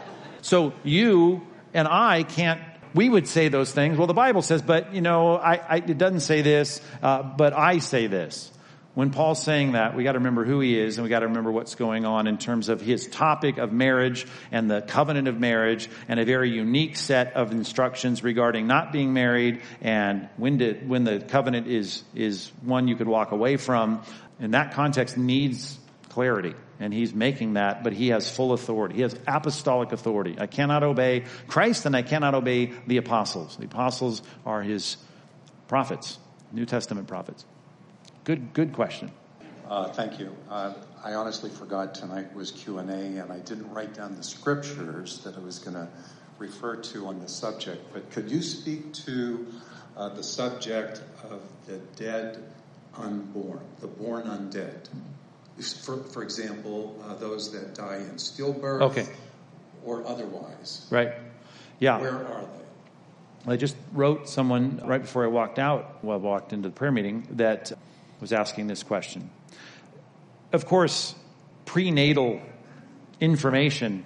[0.41, 1.43] So you
[1.75, 2.61] and I can't
[2.95, 3.99] we would say those things.
[3.99, 7.53] Well, the Bible says, but you know, I, I, it doesn't say this, uh, but
[7.53, 8.53] I say this.
[8.95, 11.27] When Paul's saying that, we got to remember who he is and we got to
[11.27, 15.41] remember what's going on in terms of his topic of marriage and the covenant of
[15.41, 20.89] marriage and a very unique set of instructions regarding not being married and when did,
[20.89, 24.01] when the covenant is, is one you could walk away from.
[24.39, 25.77] And that context needs
[26.11, 28.95] clarity and he's making that, but he has full authority.
[28.95, 30.37] He has apostolic authority.
[30.39, 33.57] I cannot obey Christ and I cannot obey the apostles.
[33.57, 34.97] The apostles are his
[35.67, 36.17] prophets,
[36.53, 37.45] New Testament prophets.
[38.25, 39.11] Good, good question.
[39.69, 40.35] Uh, thank you.
[40.51, 44.23] Uh, I honestly forgot tonight was Q and A, and I didn't write down the
[44.23, 45.89] scriptures that I was going to
[46.39, 47.93] refer to on the subject.
[47.93, 49.47] But could you speak to
[49.97, 52.43] uh, the subject of the dead
[52.97, 54.89] unborn, the born undead?
[55.85, 59.07] For, for example, uh, those that die in stillbirth, okay.
[59.85, 60.87] or otherwise.
[60.91, 61.13] Right.
[61.79, 62.01] Yeah.
[62.01, 62.41] Where are
[63.47, 63.53] they?
[63.53, 66.91] I just wrote someone right before I walked out, well, I walked into the prayer
[66.91, 67.73] meeting, that
[68.21, 69.31] was asking this question.
[70.53, 71.15] Of course,
[71.65, 72.41] prenatal
[73.21, 74.05] information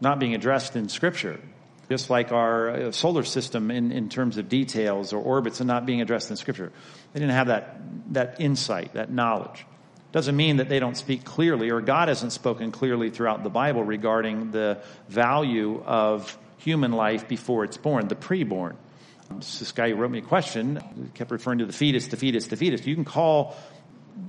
[0.00, 1.40] not being addressed in Scripture,
[1.88, 5.86] just like our uh, solar system in, in terms of details or orbits and not
[5.86, 6.72] being addressed in Scripture.
[7.12, 7.80] They didn't have that,
[8.12, 9.64] that insight, that knowledge.
[10.10, 13.82] Doesn't mean that they don't speak clearly or God hasn't spoken clearly throughout the Bible
[13.82, 18.76] regarding the value of human life before it's born, the preborn.
[19.38, 22.56] This guy who wrote me a question, kept referring to the fetus, the fetus, the
[22.56, 22.86] fetus.
[22.86, 23.56] You can call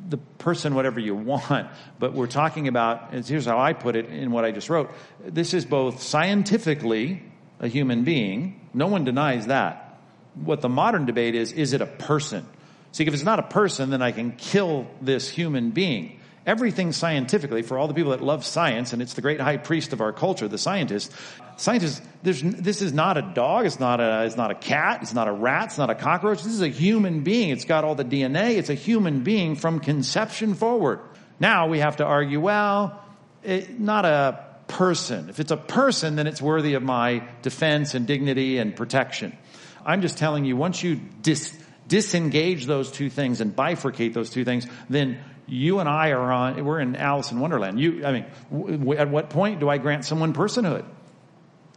[0.09, 1.69] the person whatever you want,
[1.99, 4.91] but we're talking about, here's how I put it in what I just wrote.
[5.25, 7.23] This is both scientifically
[7.59, 10.01] a human being, no one denies that.
[10.35, 12.45] What the modern debate is, is it a person?
[12.91, 16.19] See, if it's not a person, then I can kill this human being.
[16.45, 19.93] Everything scientifically for all the people that love science, and it's the great high priest
[19.93, 21.11] of our culture, the scientist.
[21.57, 25.27] Scientists, this is not a dog, it's not a, it's not a cat, it's not
[25.27, 26.43] a rat, it's not a cockroach.
[26.43, 27.49] This is a human being.
[27.49, 28.57] It's got all the DNA.
[28.57, 30.99] It's a human being from conception forward.
[31.39, 33.01] Now we have to argue, well,
[33.43, 35.29] it, not a person.
[35.29, 39.37] If it's a person, then it's worthy of my defense and dignity and protection.
[39.85, 41.55] I'm just telling you, once you dis,
[41.87, 46.63] disengage those two things and bifurcate those two things, then you and I are on,
[46.63, 47.79] we're in Alice in Wonderland.
[47.79, 50.85] You, I mean, w- at what point do I grant someone personhood?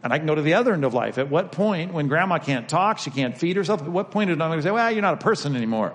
[0.03, 1.17] And I can go to the other end of life.
[1.17, 4.41] At what point, when grandma can't talk, she can't feed herself, at what point am
[4.41, 5.93] I going to say, well, you're not a person anymore?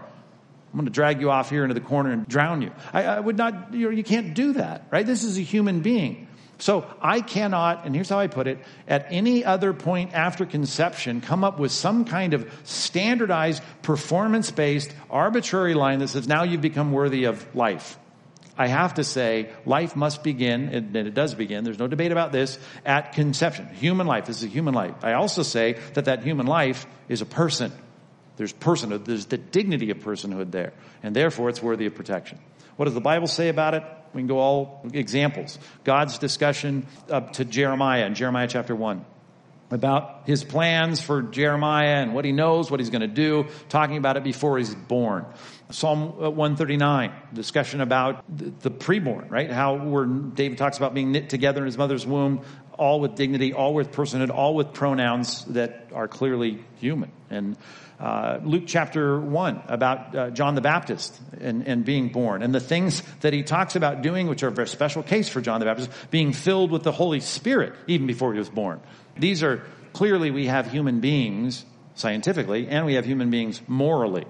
[0.72, 2.72] I'm going to drag you off here into the corner and drown you.
[2.92, 5.06] I, I would not, you, know, you can't do that, right?
[5.06, 6.28] This is a human being.
[6.62, 11.20] So I cannot, and here's how I put it, at any other point after conception,
[11.20, 16.60] come up with some kind of standardized, performance based, arbitrary line that says, now you've
[16.60, 17.98] become worthy of life.
[18.56, 22.30] I have to say, life must begin, and it does begin, there's no debate about
[22.30, 23.66] this, at conception.
[23.80, 24.94] Human life, this is a human life.
[25.02, 27.72] I also say that that human life is a person.
[28.36, 32.38] There's personhood, there's the dignity of personhood there, and therefore it's worthy of protection.
[32.76, 33.82] What does the Bible say about it?
[34.14, 35.58] We can go all examples.
[35.84, 39.04] God's discussion up to Jeremiah in Jeremiah chapter 1
[39.72, 43.96] about his plans for Jeremiah and what he knows, what he's going to do, talking
[43.96, 45.24] about it before he's born.
[45.70, 49.50] Psalm uh, 139, discussion about the preborn, right?
[49.50, 52.44] How where David talks about being knit together in his mother's womb,
[52.78, 57.10] all with dignity, all with personhood, all with pronouns that are clearly human.
[57.30, 57.56] And
[58.02, 62.58] uh, Luke chapter 1 about uh, John the Baptist and, and being born, and the
[62.58, 65.66] things that he talks about doing, which are a very special case for John the
[65.66, 68.80] Baptist, being filled with the Holy Spirit even before he was born.
[69.16, 74.24] These are clearly we have human beings scientifically, and we have human beings morally,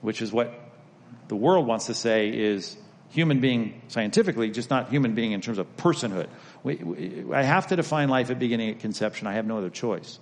[0.00, 0.52] which is what
[1.28, 2.76] the world wants to say is
[3.10, 6.26] human being scientifically, just not human being in terms of personhood.
[6.64, 9.28] We, we, I have to define life at beginning at conception.
[9.28, 10.18] I have no other choice.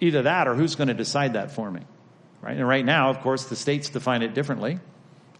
[0.00, 1.82] Either that or who's going to decide that for me?
[2.42, 2.56] Right?
[2.56, 4.78] And right now, of course, the states define it differently,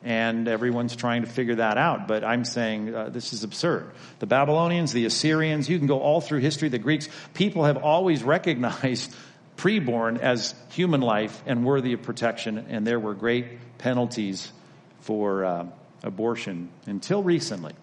[0.03, 2.07] and everyone's trying to figure that out.
[2.07, 3.91] But I'm saying uh, this is absurd.
[4.19, 8.23] The Babylonians, the Assyrians, you can go all through history, the Greeks, people have always
[8.37, 9.15] recognized
[9.57, 14.53] preborn as human life and worthy of protection, and there were great penalties
[15.01, 15.67] for uh,
[16.03, 17.75] abortion until recently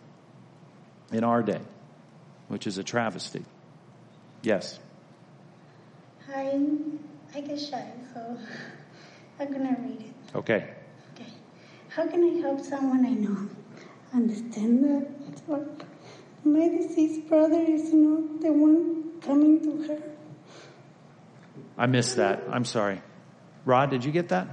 [1.12, 1.62] in our day,
[2.48, 3.46] which is a travesty.
[4.42, 4.80] Yes.
[6.28, 6.60] Hi,
[7.36, 8.38] I guess so
[9.40, 10.36] I'm gonna read it.
[10.36, 10.70] Okay.
[11.16, 11.32] Okay.
[11.90, 13.50] How can I help someone I know
[14.14, 15.10] understand that
[16.44, 20.02] my deceased brother is not the one coming to her?
[21.78, 22.44] I missed that.
[22.52, 23.02] I'm sorry.
[23.66, 24.48] Rod, did you get that?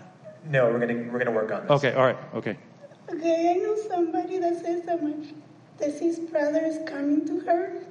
[0.47, 1.70] No, we're gonna we're gonna work on this.
[1.70, 1.93] Okay.
[1.95, 2.18] All right.
[2.35, 2.57] Okay.
[3.11, 5.14] Okay, I know somebody that says that my
[5.78, 7.82] deceased brother is coming to her.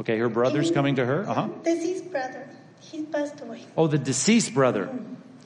[0.00, 1.28] Okay, her brother's And- coming to her.
[1.28, 1.48] Uh huh.
[1.64, 2.48] Deceased brother.
[2.80, 3.64] He passed away.
[3.76, 4.90] Oh, the deceased brother.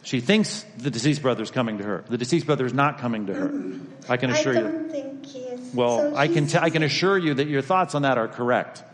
[0.07, 2.05] She thinks the deceased brother is coming to her.
[2.09, 3.53] The deceased brother is not coming to her.
[4.09, 4.63] I can assure I you.
[4.63, 5.75] don't think he is.
[5.75, 8.29] Well, So I can t- I can assure you that your thoughts on that are
[8.29, 8.85] correct.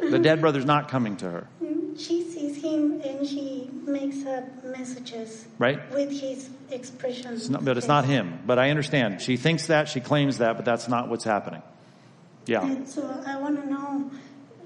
[0.00, 1.96] The dead brother's not coming to her, mm-hmm.
[1.96, 5.78] She sees him and she makes up messages right?
[5.92, 7.34] with his expression.
[7.34, 8.40] It's not, but it's not him.
[8.44, 9.20] But I understand.
[9.22, 11.62] She thinks that, she claims that, but that's not what's happening.
[12.46, 12.64] Yeah.
[12.64, 14.10] And so I want to know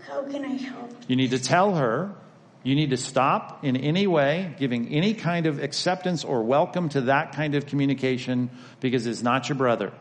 [0.08, 0.90] how can I help?
[1.06, 2.14] You need to tell her,
[2.62, 7.02] you need to stop in any way giving any kind of acceptance or welcome to
[7.02, 8.50] that kind of communication
[8.80, 9.92] because it's not your brother.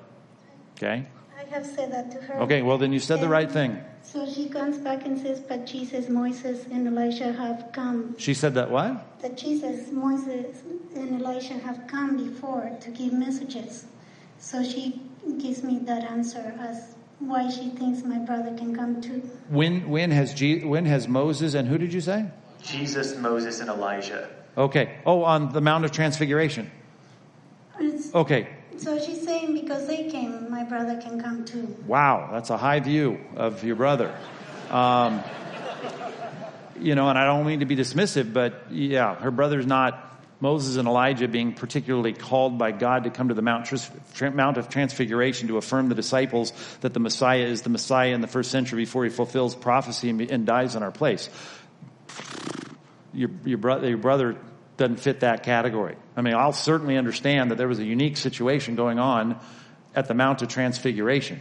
[0.78, 1.07] Okay?
[1.38, 2.41] I have said that to her.
[2.41, 3.80] Okay, well then you said the right thing.
[4.03, 8.16] So she comes back and says, but Jesus, Moses, and Elijah have come.
[8.18, 9.22] She said that what?
[9.22, 10.64] That Jesus, Moses,
[10.95, 13.86] and Elijah have come before to give messages.
[14.39, 15.01] So she
[15.39, 19.22] gives me that answer as why she thinks my brother can come too.
[19.49, 22.26] When when has Je- when has Moses and who did you say?
[22.64, 24.30] Jesus, Moses, and Elijah.
[24.57, 24.97] Okay.
[25.05, 26.70] Oh, on the Mount of Transfiguration.
[27.80, 28.47] It's- Okay.
[28.78, 31.76] So she's saying because they came, my brother can come too.
[31.86, 34.16] Wow, that's a high view of your brother.
[34.72, 35.22] Um,
[36.80, 40.07] you know, and I don't mean to be dismissive, but yeah, her brother's not
[40.39, 44.57] Moses and Elijah being particularly called by God to come to the Mount, Tras- Mount
[44.57, 46.51] of Transfiguration to affirm the disciples
[46.82, 50.20] that the Messiah is the Messiah in the first century before he fulfills prophecy and,
[50.22, 51.30] and dies in our place.
[53.13, 54.38] Your, your, brother, your brother
[54.78, 55.95] doesn't fit that category.
[56.15, 59.39] I mean, I'll certainly understand that there was a unique situation going on
[59.95, 61.39] at the Mount of Transfiguration.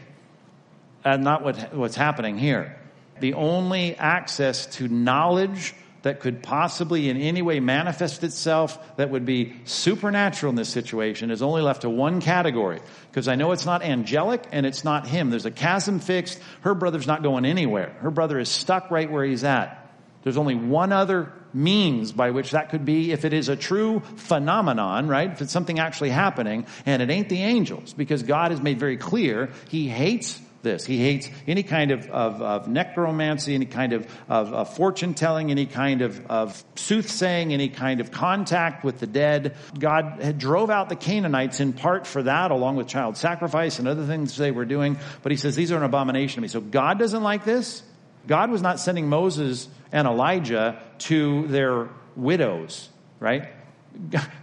[1.05, 2.79] And not what, what's happening here.
[3.21, 9.27] The only access to knowledge that could possibly in any way manifest itself that would
[9.27, 12.81] be supernatural in this situation is only left to one category.
[13.11, 15.31] Because I know it's not angelic and it's not him.
[15.31, 16.41] There's a chasm fixed.
[16.63, 17.95] Her brother's not going anywhere.
[18.01, 19.80] Her brother is stuck right where he's at.
[20.23, 24.01] There's only one other means by which that could be if it is a true
[24.17, 25.31] phenomenon, right?
[25.31, 28.97] If it's something actually happening, and it ain't the angels, because God has made very
[28.97, 30.85] clear he hates this.
[30.85, 35.51] He hates any kind of, of, of necromancy, any kind of, of, of fortune telling,
[35.51, 39.57] any kind of, of soothsaying, any kind of contact with the dead.
[39.79, 43.89] God had drove out the Canaanites in part for that, along with child sacrifice and
[43.89, 44.99] other things they were doing.
[45.23, 46.49] But he says these are an abomination to me.
[46.49, 47.83] So God doesn't like this.
[48.31, 53.49] God was not sending Moses and Elijah to their widows, right?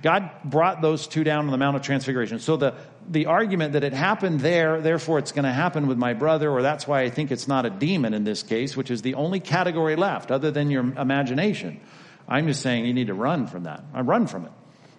[0.03, 2.39] God brought those two down on the Mount of Transfiguration.
[2.39, 2.75] So the,
[3.07, 6.61] the argument that it happened there, therefore it's going to happen with my brother, or
[6.61, 9.39] that's why I think it's not a demon in this case, which is the only
[9.39, 11.79] category left other than your imagination.
[12.27, 13.85] I'm just saying you need to run from that.
[13.93, 14.51] I run from it.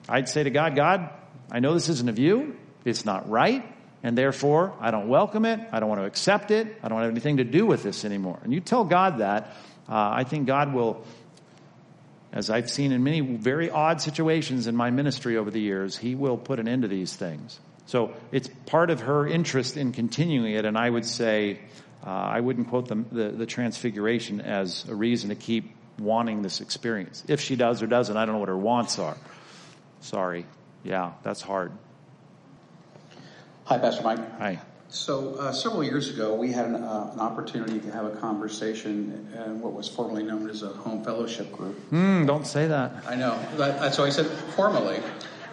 [0.08, 1.10] I'd say to God, God,
[1.50, 2.56] I know this isn't of you.
[2.86, 3.62] It's not right.
[4.02, 5.60] And therefore, I don't welcome it.
[5.72, 6.78] I don't want to accept it.
[6.82, 8.38] I don't have anything to do with this anymore.
[8.44, 9.56] And you tell God that,
[9.88, 11.04] uh, I think God will,
[12.32, 16.14] as I've seen in many very odd situations in my ministry over the years, He
[16.14, 17.58] will put an end to these things.
[17.86, 21.58] So it's part of her interest in continuing it, and I would say,
[22.06, 26.60] uh, I wouldn't quote the, the, the transfiguration as a reason to keep wanting this
[26.60, 27.24] experience.
[27.26, 29.16] If she does or doesn't, I don't know what her wants are.
[30.00, 30.46] Sorry.
[30.84, 31.72] Yeah, that's hard.
[33.68, 34.18] Hi, Pastor Mike.
[34.38, 34.58] Hi.
[34.88, 39.28] So, uh, several years ago, we had an, uh, an, opportunity to have a conversation
[39.44, 41.78] in what was formerly known as a home fellowship group.
[41.90, 43.04] Mm, don't say that.
[43.06, 43.38] I know.
[43.58, 44.24] But, so I said
[44.56, 45.02] formally.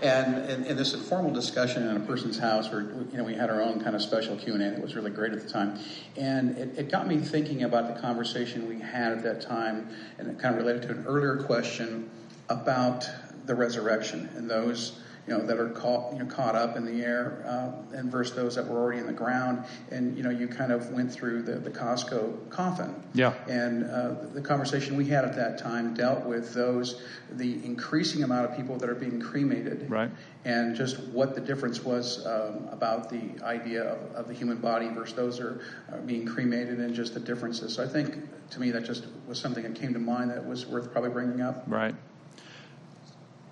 [0.01, 3.49] And in, in, this informal discussion in a person's house, where you know we had
[3.49, 5.77] our own kind of special Q and A that was really great at the time,
[6.15, 9.89] and it, it got me thinking about the conversation we had at that time,
[10.19, 12.09] and it kind of related to an earlier question
[12.47, 13.09] about
[13.45, 17.03] the resurrection and those you know, that are caught, you know, caught up in the
[17.03, 19.65] air, uh, and versus those that were already in the ground.
[19.89, 22.93] And, you know, you kind of went through the, the Costco coffin.
[23.13, 23.33] Yeah.
[23.47, 27.01] And uh, the conversation we had at that time dealt with those,
[27.31, 29.89] the increasing amount of people that are being cremated.
[29.89, 30.11] Right.
[30.43, 34.89] And just what the difference was um, about the idea of, of, the human body
[34.89, 35.61] versus those that are
[35.91, 37.73] uh, being cremated and just the differences.
[37.73, 38.15] So I think,
[38.51, 41.41] to me, that just was something that came to mind that was worth probably bringing
[41.41, 41.63] up.
[41.65, 41.95] Right.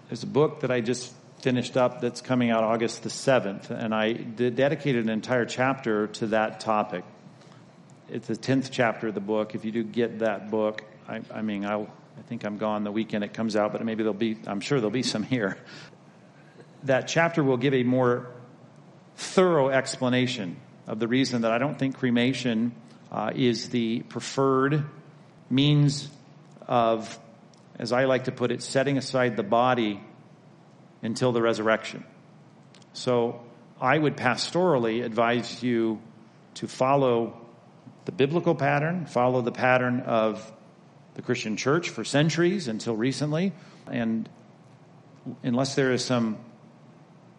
[0.10, 1.14] There's a book that I just
[1.44, 6.28] finished up that's coming out August the 7th, and I dedicated an entire chapter to
[6.28, 7.04] that topic.
[8.08, 9.54] It's the 10th chapter of the book.
[9.54, 12.94] If you do get that book, I, I mean, I'll, I think I'm gone the
[12.94, 15.58] weekend it comes out, but maybe there'll be, I'm sure there'll be some here.
[16.84, 18.32] That chapter will give a more
[19.18, 20.56] thorough explanation
[20.88, 22.74] of the reason that I don't think cremation
[23.12, 24.86] uh, is the preferred
[25.50, 26.08] means
[26.70, 27.20] of,
[27.78, 30.00] as I like to put it, setting aside the body
[31.04, 32.04] until the resurrection.
[32.94, 33.42] So
[33.80, 36.02] I would pastorally advise you
[36.56, 37.40] to follow
[38.06, 40.52] the biblical pattern, follow the pattern of
[41.14, 43.54] the Christian church for centuries until recently,
[43.86, 44.28] and
[45.44, 46.38] unless there is some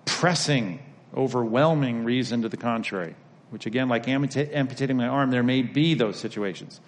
[0.04, 0.78] pressing,
[1.16, 3.16] overwhelming reason to the contrary,
[3.50, 6.80] which again, like amputating my arm, there may be those situations.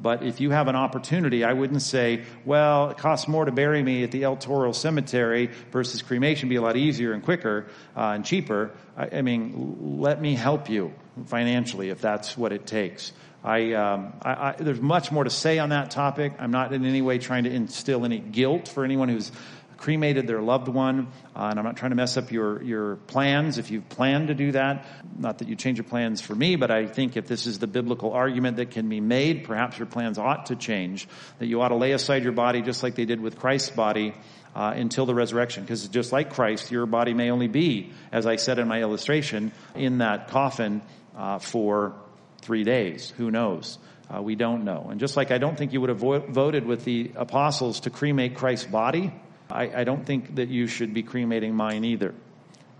[0.00, 3.82] But if you have an opportunity, I wouldn't say, well, it costs more to bury
[3.82, 8.12] me at the El Toro Cemetery versus cremation be a lot easier and quicker uh,
[8.14, 8.70] and cheaper.
[8.96, 10.92] I, I, mean, let me help you
[11.26, 13.12] financially if that's what it takes.
[13.42, 16.32] I, um, I, I, there's much more to say on that topic.
[16.38, 19.32] I'm not in any way trying to instill any guilt for anyone who's
[19.78, 21.08] cremated their loved one.
[21.34, 24.34] Uh, and I'm not trying to mess up your, your plans if you plan to
[24.34, 24.84] do that.
[25.18, 27.66] Not that you change your plans for me, but I think if this is the
[27.66, 31.08] biblical argument that can be made, perhaps your plans ought to change.
[31.38, 34.14] That you ought to lay aside your body just like they did with Christ's body
[34.54, 35.62] uh, until the resurrection.
[35.62, 39.52] Because just like Christ, your body may only be, as I said in my illustration,
[39.74, 40.82] in that coffin
[41.16, 41.94] uh, for
[42.42, 43.10] three days.
[43.16, 43.78] Who knows?
[44.12, 44.88] Uh, we don't know.
[44.90, 47.90] And just like I don't think you would have vo- voted with the apostles to
[47.90, 49.12] cremate Christ's body,
[49.50, 52.14] I, I don't think that you should be cremating mine either.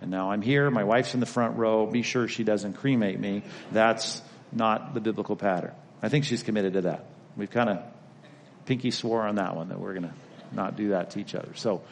[0.01, 3.19] And now I'm here, my wife's in the front row, be sure she doesn't cremate
[3.19, 3.43] me.
[3.73, 5.73] That's not the biblical pattern.
[6.03, 7.07] I think she's committed to that.
[7.37, 7.83] We've kind of
[8.67, 10.15] pinky swore on that one that we're going to
[10.53, 11.51] not do that to each other.
[11.55, 11.83] So,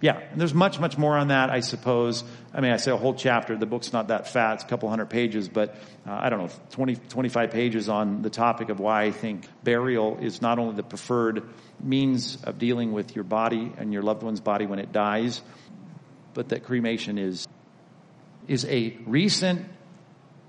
[0.00, 2.22] yeah, and there's much, much more on that, I suppose.
[2.52, 3.56] I mean, I say a whole chapter.
[3.56, 4.54] The book's not that fat.
[4.54, 5.74] It's a couple hundred pages, but
[6.06, 10.18] uh, I don't know, 20, 25 pages on the topic of why I think burial
[10.20, 11.44] is not only the preferred
[11.80, 15.40] means of dealing with your body and your loved one's body when it dies,
[16.34, 17.48] but that cremation is,
[18.48, 19.64] is a recent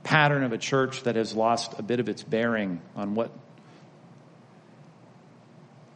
[0.03, 3.31] pattern of a church that has lost a bit of its bearing on what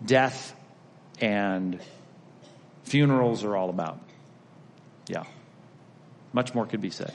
[0.05, 0.55] death
[1.19, 1.79] and
[2.91, 3.99] funerals are all about.
[5.07, 5.23] Yeah.
[6.33, 7.13] Much more could be said.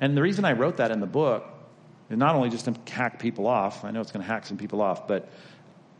[0.00, 1.44] And the reason I wrote that in the book
[2.10, 4.56] is not only just to hack people off, I know it's going to hack some
[4.56, 5.28] people off, but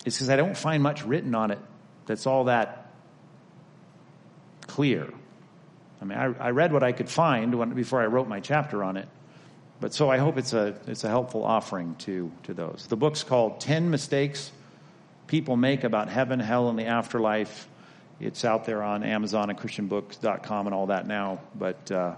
[0.05, 1.59] it's because I don't find much written on it
[2.07, 2.91] that's all that
[4.67, 5.13] clear.
[6.01, 8.83] I mean, I, I read what I could find when, before I wrote my chapter
[8.83, 9.09] on it.
[9.81, 12.87] But so I hope it's a, it's a helpful offering to, to those.
[12.89, 14.51] The book's called 10 Mistakes
[15.27, 17.69] People Make About Heaven, Hell, and the Afterlife.
[18.21, 22.15] It's out there on Amazon and ChristianBooks.com and all that now, but uh,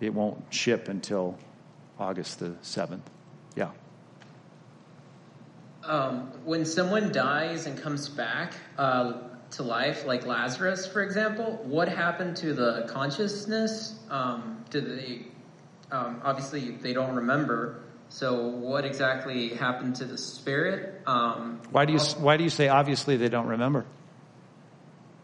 [0.00, 1.36] it won't ship until
[1.98, 3.00] August the 7th.
[3.56, 3.70] Yeah.
[5.84, 9.14] Um, when someone dies and comes back uh,
[9.52, 13.98] to life, like Lazarus, for example, what happened to the consciousness?
[14.10, 15.26] Um, did they
[15.90, 17.80] um, obviously they don't remember.
[18.08, 21.02] So what exactly happened to the spirit?
[21.06, 23.84] Um, why do you Why do you say obviously they don't remember?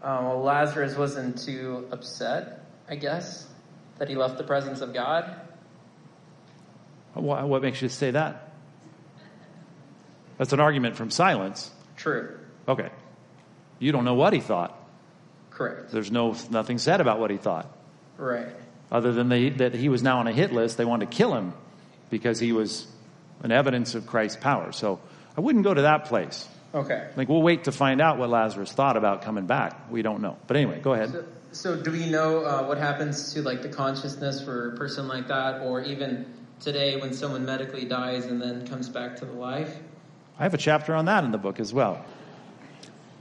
[0.03, 3.46] Uh, well, Lazarus wasn't too upset, I guess,
[3.98, 5.30] that he left the presence of God.
[7.14, 8.53] What, what makes you say that?
[10.38, 11.70] That's an argument from silence.
[11.96, 12.38] True.
[12.66, 12.88] Okay.
[13.78, 14.76] You don't know what he thought.
[15.51, 15.90] Correct.
[15.90, 17.70] There's no nothing said about what he thought.
[18.16, 18.48] Right.
[18.90, 21.34] Other than they, that he was now on a hit list, they wanted to kill
[21.34, 21.53] him
[22.09, 22.86] because he was
[23.42, 24.72] an evidence of Christ's power.
[24.72, 25.01] So
[25.36, 26.48] I wouldn't go to that place.
[26.75, 27.09] Okay.
[27.16, 29.91] Like we'll wait to find out what Lazarus thought about coming back.
[29.91, 30.37] We don't know.
[30.47, 31.11] But anyway, go ahead.
[31.11, 35.09] So, so do we know uh, what happens to like the consciousness for a person
[35.09, 36.27] like that, or even
[36.61, 39.77] today when someone medically dies and then comes back to the life?
[40.39, 42.05] I have a chapter on that in the book as well.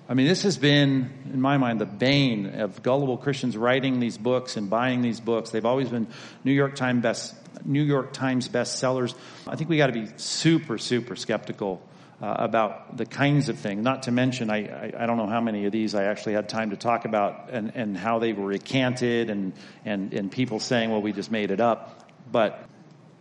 [0.07, 4.17] I mean, this has been, in my mind, the bane of gullible Christians writing these
[4.17, 5.51] books and buying these books.
[5.51, 6.07] They've always been
[6.43, 9.13] New York Times best, New York Times bestsellers.
[9.47, 11.79] I think we got to be super, super skeptical
[12.21, 13.83] uh, about the kinds of things.
[13.83, 16.49] Not to mention, I, I, I, don't know how many of these I actually had
[16.49, 19.53] time to talk about and, and how they were recanted and,
[19.85, 22.09] and, and people saying, well, we just made it up.
[22.29, 22.61] But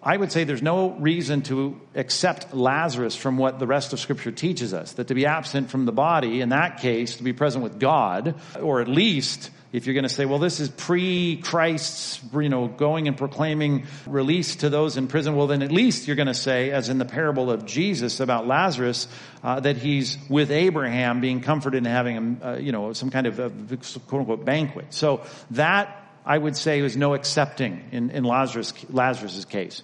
[0.03, 4.33] I would say there's no reason to accept Lazarus from what the rest of Scripture
[4.33, 4.93] teaches us.
[4.95, 8.35] That to be absent from the body, in that case, to be present with God,
[8.61, 13.07] or at least if you're going to say, well, this is pre-Christ's, you know, going
[13.07, 16.71] and proclaiming release to those in prison, well, then at least you're going to say,
[16.71, 19.09] as in the parable of Jesus about Lazarus,
[19.43, 23.27] uh, that he's with Abraham being comforted and having, a, uh, you know, some kind
[23.27, 24.87] of a, quote unquote banquet.
[24.91, 29.83] So that I would say was no accepting in, in Lazarus, Lazarus's case.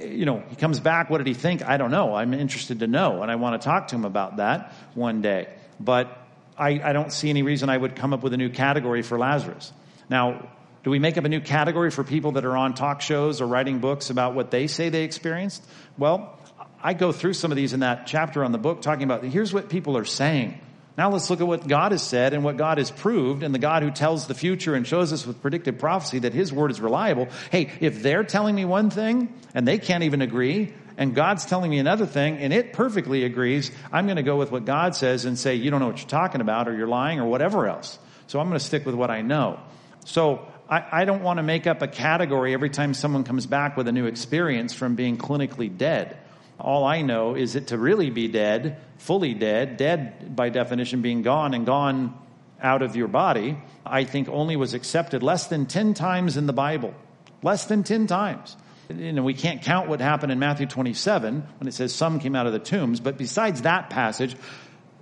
[0.00, 1.10] You know, he comes back.
[1.10, 1.66] What did he think?
[1.66, 2.14] I don't know.
[2.14, 5.48] I'm interested to know, and I want to talk to him about that one day.
[5.80, 6.19] But
[6.60, 9.18] I, I don't see any reason I would come up with a new category for
[9.18, 9.72] Lazarus.
[10.10, 10.50] Now,
[10.84, 13.46] do we make up a new category for people that are on talk shows or
[13.46, 15.64] writing books about what they say they experienced?
[15.96, 16.38] Well,
[16.82, 19.52] I go through some of these in that chapter on the book talking about here's
[19.52, 20.60] what people are saying.
[20.98, 23.58] Now let's look at what God has said and what God has proved and the
[23.58, 26.80] God who tells the future and shows us with predictive prophecy that his word is
[26.80, 27.28] reliable.
[27.50, 31.70] Hey, if they're telling me one thing and they can't even agree and God's telling
[31.70, 35.24] me another thing and it perfectly agrees, I'm going to go with what God says
[35.24, 37.98] and say, you don't know what you're talking about or you're lying or whatever else.
[38.26, 39.60] So I'm going to stick with what I know.
[40.04, 43.76] So I, I don't want to make up a category every time someone comes back
[43.76, 46.16] with a new experience from being clinically dead.
[46.58, 51.22] All I know is that to really be dead, fully dead, dead by definition being
[51.22, 52.14] gone and gone
[52.62, 56.52] out of your body, I think only was accepted less than 10 times in the
[56.52, 56.94] Bible.
[57.42, 58.56] Less than 10 times.
[58.90, 62.34] You know, we can't count what happened in Matthew 27 when it says some came
[62.34, 64.36] out of the tombs, but besides that passage,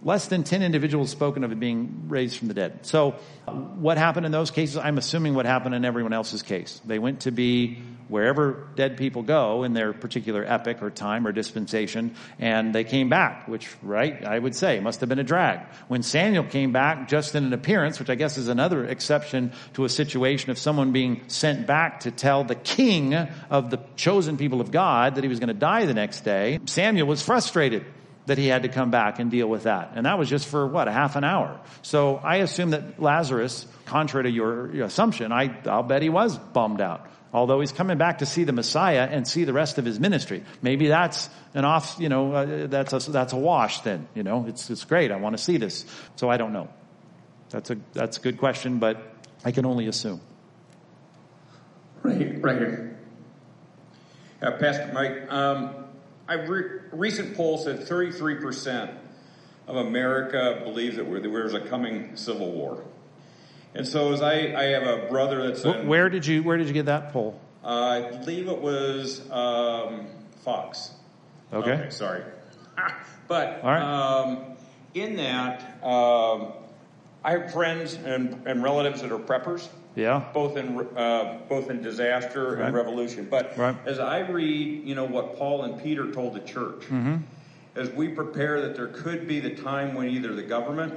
[0.03, 2.87] less than 10 individuals spoken of being raised from the dead.
[2.87, 3.13] So
[3.47, 4.77] what happened in those cases?
[4.77, 6.81] I'm assuming what happened in everyone else's case.
[6.85, 11.33] They went to be wherever dead people go in their particular epoch or time or
[11.33, 15.61] dispensation, and they came back, which, right, I would say must have been a drag.
[15.89, 19.85] When Samuel came back just in an appearance, which I guess is another exception to
[19.85, 24.61] a situation of someone being sent back to tell the king of the chosen people
[24.61, 27.85] of God that he was going to die the next day, Samuel was frustrated
[28.29, 29.93] that he had to come back and deal with that.
[29.95, 31.59] And that was just for what, a half an hour.
[31.83, 36.81] So I assume that Lazarus, contrary to your, assumption, I, I'll bet he was bummed
[36.81, 37.07] out.
[37.33, 40.43] Although he's coming back to see the Messiah and see the rest of his ministry.
[40.63, 44.47] Maybe that's an off, you know, uh, that's a, that's a wash then, you know,
[44.49, 45.11] it's, it's great.
[45.11, 45.85] I want to see this.
[46.17, 46.69] So I don't know.
[47.51, 49.03] That's a, that's a good question, but
[49.45, 50.21] I can only assume.
[52.03, 52.99] Right, right here.
[54.41, 55.75] Uh, Pastor Mike, um,
[56.29, 58.95] a re- recent poll said 33%
[59.67, 62.85] of America believes that there's a coming civil war.
[63.75, 66.67] And so, as I, I have a brother that's in, where did you where did
[66.69, 67.39] you get that poll?
[67.65, 70.07] Uh, I believe it was um,
[70.45, 70.93] Fox.
[71.53, 71.73] Okay.
[71.73, 72.23] okay sorry,
[73.29, 74.57] but um,
[74.95, 76.53] in that, um,
[77.25, 79.69] I have friends and, and relatives that are preppers.
[79.97, 80.25] Yeah.
[80.33, 82.67] Both in uh, both in disaster Right.
[82.67, 83.27] and revolution.
[83.31, 83.75] But Right.
[83.85, 87.17] as I read, you know what Paul and Peter told the church, Mm-hmm.
[87.75, 90.95] as we prepare that there could be the time when either the government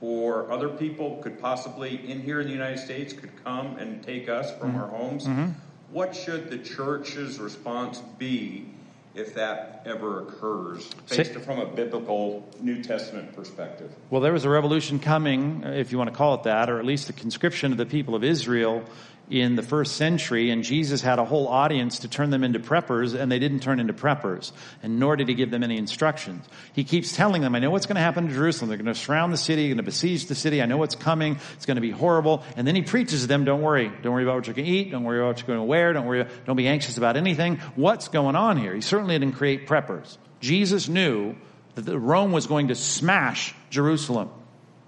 [0.00, 4.28] or other people could possibly in here in the United States could come and take
[4.28, 4.80] us from Mhm.
[4.80, 5.26] our homes.
[5.26, 5.54] Mhm.
[5.92, 8.66] What should the church's response be
[9.14, 13.90] if that ever occurs, based from a biblical New Testament perspective?
[14.08, 16.84] Well, there was a revolution coming, if you want to call it that, or at
[16.84, 18.84] least a conscription of the people of Israel
[19.30, 23.14] in the first century, and Jesus had a whole audience to turn them into preppers,
[23.14, 24.50] and they didn't turn into preppers,
[24.82, 26.44] and nor did he give them any instructions.
[26.72, 28.68] He keeps telling them, I know what's going to happen to Jerusalem.
[28.68, 30.60] They're going to surround the city, they're going to besiege the city.
[30.60, 31.38] I know what's coming.
[31.54, 32.42] It's going to be horrible.
[32.56, 33.90] And then he preaches to them, don't worry.
[34.02, 34.90] Don't worry about what you're going to eat.
[34.90, 35.92] Don't worry about what you're going to wear.
[35.92, 37.58] Don't worry, don't be anxious about anything.
[37.76, 38.74] What's going on here?
[38.74, 40.18] He certainly didn't create preppers.
[40.40, 41.36] Jesus knew
[41.76, 44.30] that Rome was going to smash Jerusalem.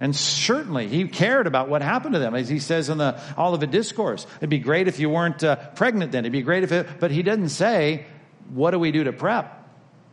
[0.02, 2.34] And certainly he cared about what happened to them.
[2.34, 6.10] As he says in the Olivet Discourse, it'd be great if you weren't uh, pregnant
[6.10, 6.24] then.
[6.24, 8.06] It'd be great if it, but he doesn't say,
[8.52, 9.64] what do we do to prep?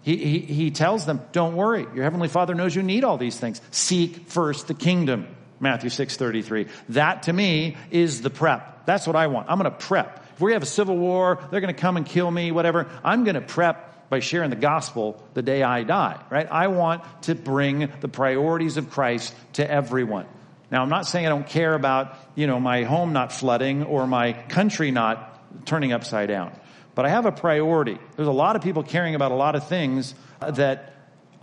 [0.03, 1.87] He, he, he tells them, don't worry.
[1.95, 3.61] Your heavenly father knows you need all these things.
[3.71, 5.35] Seek first the kingdom.
[5.59, 6.69] Matthew 6:33.
[6.89, 8.85] That to me is the prep.
[8.85, 9.49] That's what I want.
[9.49, 10.23] I'm going to prep.
[10.35, 12.87] If we have a civil war, they're going to come and kill me, whatever.
[13.03, 16.47] I'm going to prep by sharing the gospel the day I die, right?
[16.49, 20.25] I want to bring the priorities of Christ to everyone.
[20.71, 24.05] Now, I'm not saying I don't care about, you know, my home not flooding or
[24.05, 26.51] my country not turning upside down.
[26.95, 27.97] But I have a priority.
[28.15, 30.93] There's a lot of people caring about a lot of things that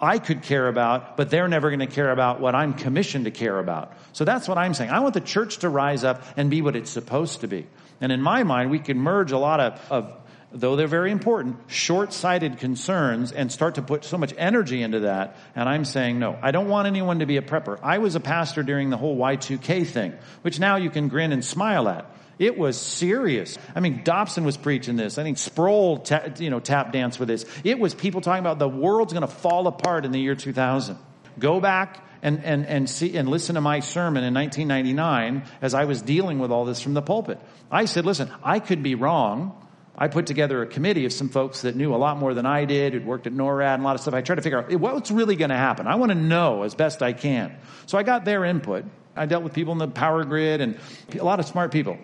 [0.01, 3.31] I could care about, but they're never going to care about what I'm commissioned to
[3.31, 3.95] care about.
[4.12, 4.91] So that's what I'm saying.
[4.91, 7.67] I want the church to rise up and be what it's supposed to be.
[8.01, 10.12] And in my mind, we can merge a lot of, of
[10.53, 15.36] though they're very important, short-sighted concerns and start to put so much energy into that.
[15.55, 17.78] And I'm saying, no, I don't want anyone to be a prepper.
[17.82, 21.44] I was a pastor during the whole Y2K thing, which now you can grin and
[21.44, 22.11] smile at.
[22.38, 23.57] It was serious.
[23.74, 25.16] I mean, Dobson was preaching this.
[25.16, 27.47] I think Sproul, ta- you know, tap dance with this.
[27.64, 30.99] It was people talking about the world's going to fall apart in the year 2000.
[31.38, 35.84] Go back and, and, and see and listen to my sermon in 1999 as I
[35.84, 37.40] was dealing with all this from the pulpit.
[37.70, 39.66] I said, listen, I could be wrong.
[39.99, 42.66] I put together a committee of some folks that knew a lot more than I
[42.66, 44.12] did, who'd worked at NORAD and a lot of stuff.
[44.12, 45.86] I tried to figure out what's really going to happen.
[45.86, 47.57] I want to know as best I can.
[47.86, 48.84] So I got their input.
[49.16, 50.78] I dealt with people in the power grid and
[51.18, 51.97] a lot of smart people.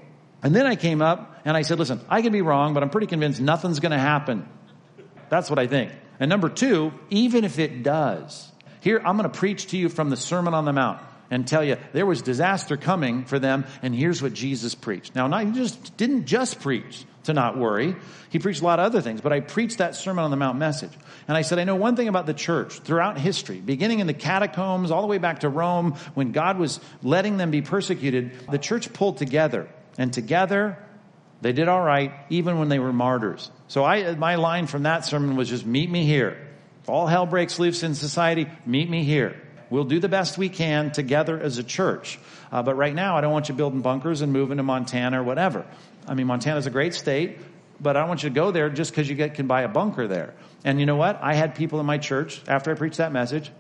[0.43, 2.89] And then I came up and I said, listen, I can be wrong, but I'm
[2.89, 4.49] pretty convinced nothing's going to happen.
[5.29, 5.93] That's what I think.
[6.19, 10.09] And number two, even if it does, here I'm going to preach to you from
[10.09, 13.95] the Sermon on the Mount and tell you there was disaster coming for them, and
[13.95, 15.15] here's what Jesus preached.
[15.15, 17.97] Now, not, just didn't just preach to not worry.
[18.31, 20.59] He preached a lot of other things, but I preached that Sermon on the Mount
[20.59, 20.93] message.
[21.29, 24.15] And I said, I know one thing about the church throughout history, beginning in the
[24.15, 28.59] catacombs all the way back to Rome, when God was letting them be persecuted, the
[28.59, 29.69] church pulled together.
[29.99, 30.79] And together,
[31.43, 33.51] they did all right, even when they were martyrs.
[33.69, 36.49] So I, my line from that sermon was just meet me here.
[36.83, 39.41] If all hell breaks loose in society, meet me here.
[39.71, 42.19] We'll do the best we can together as a church.
[42.51, 45.25] Uh, but right now, I don't want you building bunkers and moving to Montana or
[45.25, 45.65] whatever.
[46.07, 47.39] I mean, Montana's a great state,
[47.81, 49.69] but I don't want you to go there just because you get, can buy a
[49.69, 50.35] bunker there.
[50.65, 51.21] And you know what?
[51.23, 53.51] I had people in my church after I preached that message.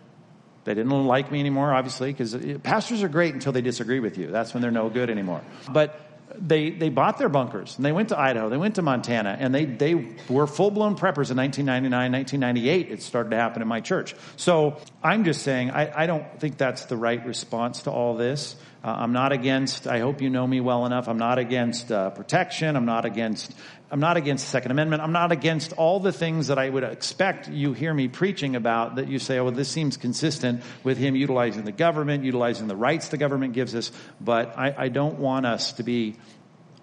[0.64, 4.16] They didn't like me anymore, obviously, because uh, pastors are great until they disagree with
[4.16, 4.28] you.
[4.28, 5.42] That's when they're no good anymore.
[5.68, 6.00] But
[6.38, 9.54] they, they bought their bunkers and they went to Idaho, they went to Montana, and
[9.54, 9.94] they, they
[10.28, 12.90] were full blown preppers in 1999, 1998.
[12.90, 14.14] It started to happen in my church.
[14.36, 18.56] So I'm just saying, I, I don't think that's the right response to all this.
[18.84, 22.10] Uh, I'm not against, I hope you know me well enough, I'm not against uh,
[22.10, 23.54] protection, I'm not against
[23.92, 25.02] I'm not against the Second Amendment.
[25.02, 28.96] I'm not against all the things that I would expect you hear me preaching about
[28.96, 32.74] that you say, oh, well, this seems consistent with him utilizing the government, utilizing the
[32.74, 33.92] rights the government gives us.
[34.18, 36.16] But I, I don't want us to be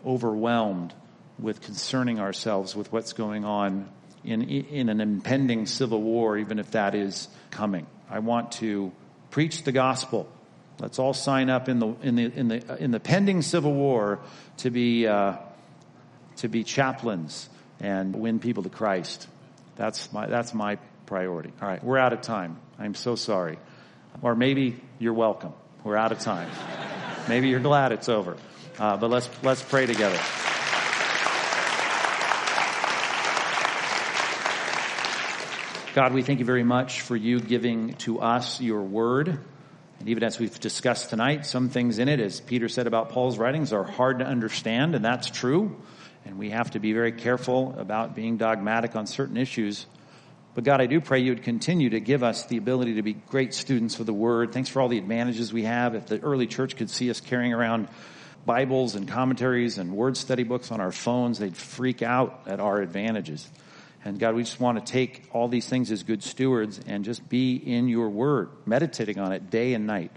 [0.05, 0.93] overwhelmed
[1.39, 3.89] with concerning ourselves with what's going on
[4.23, 7.87] in, in an impending civil war, even if that is coming.
[8.07, 8.91] I want to
[9.31, 10.31] preach the gospel.
[10.79, 14.19] Let's all sign up in the, in the, in the, in the pending civil war
[14.57, 15.35] to be, uh,
[16.37, 17.49] to be chaplains
[17.81, 19.27] and win people to Christ.
[19.75, 21.51] That's my, that's my priority.
[21.61, 22.57] All right, we're out of time.
[22.77, 23.57] I'm so sorry.
[24.21, 25.53] Or maybe you're welcome.
[25.83, 26.49] We're out of time.
[27.27, 28.37] maybe you're glad it's over.
[28.77, 30.19] Uh, but let's, let's pray together.
[35.93, 39.39] God, we thank you very much for you giving to us your word.
[39.99, 43.37] And even as we've discussed tonight, some things in it, as Peter said about Paul's
[43.37, 45.75] writings, are hard to understand, and that's true.
[46.25, 49.85] And we have to be very careful about being dogmatic on certain issues.
[50.55, 53.13] But God, I do pray you would continue to give us the ability to be
[53.13, 54.53] great students of the Word.
[54.53, 55.95] Thanks for all the advantages we have.
[55.95, 57.89] If the early church could see us carrying around
[58.45, 62.81] Bibles and commentaries and word study books on our phones, they'd freak out at our
[62.81, 63.47] advantages.
[64.05, 67.27] And God, we just want to take all these things as good stewards and just
[67.27, 70.11] be in your word, meditating on it day and night.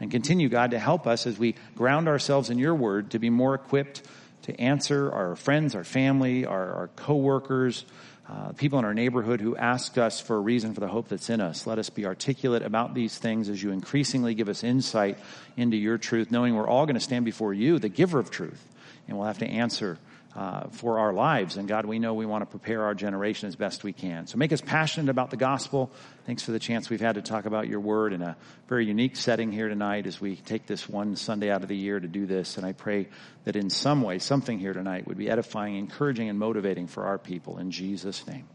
[0.00, 3.30] And continue, God, to help us as we ground ourselves in your word to be
[3.30, 4.02] more equipped
[4.42, 7.84] to answer our friends, our family, our, our coworkers,
[8.28, 11.30] uh, people in our neighborhood who ask us for a reason for the hope that's
[11.30, 11.66] in us.
[11.66, 15.18] Let us be articulate about these things as you increasingly give us insight
[15.56, 18.62] into your truth, knowing we're all going to stand before you, the giver of truth,
[19.06, 19.98] and we'll have to answer
[20.38, 21.56] uh, for our lives.
[21.56, 24.28] And God, we know we want to prepare our generation as best we can.
[24.28, 25.90] So make us passionate about the gospel.
[26.26, 28.36] Thanks for the chance we've had to talk about your word in a
[28.68, 31.98] very unique setting here tonight as we take this one Sunday out of the year
[31.98, 32.56] to do this.
[32.56, 33.08] And I pray
[33.46, 37.18] that in some way, something here tonight would be edifying, encouraging, and motivating for our
[37.18, 37.58] people.
[37.58, 38.46] In Jesus' name,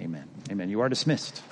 [0.00, 0.28] amen.
[0.48, 0.70] Amen.
[0.70, 1.42] You are dismissed.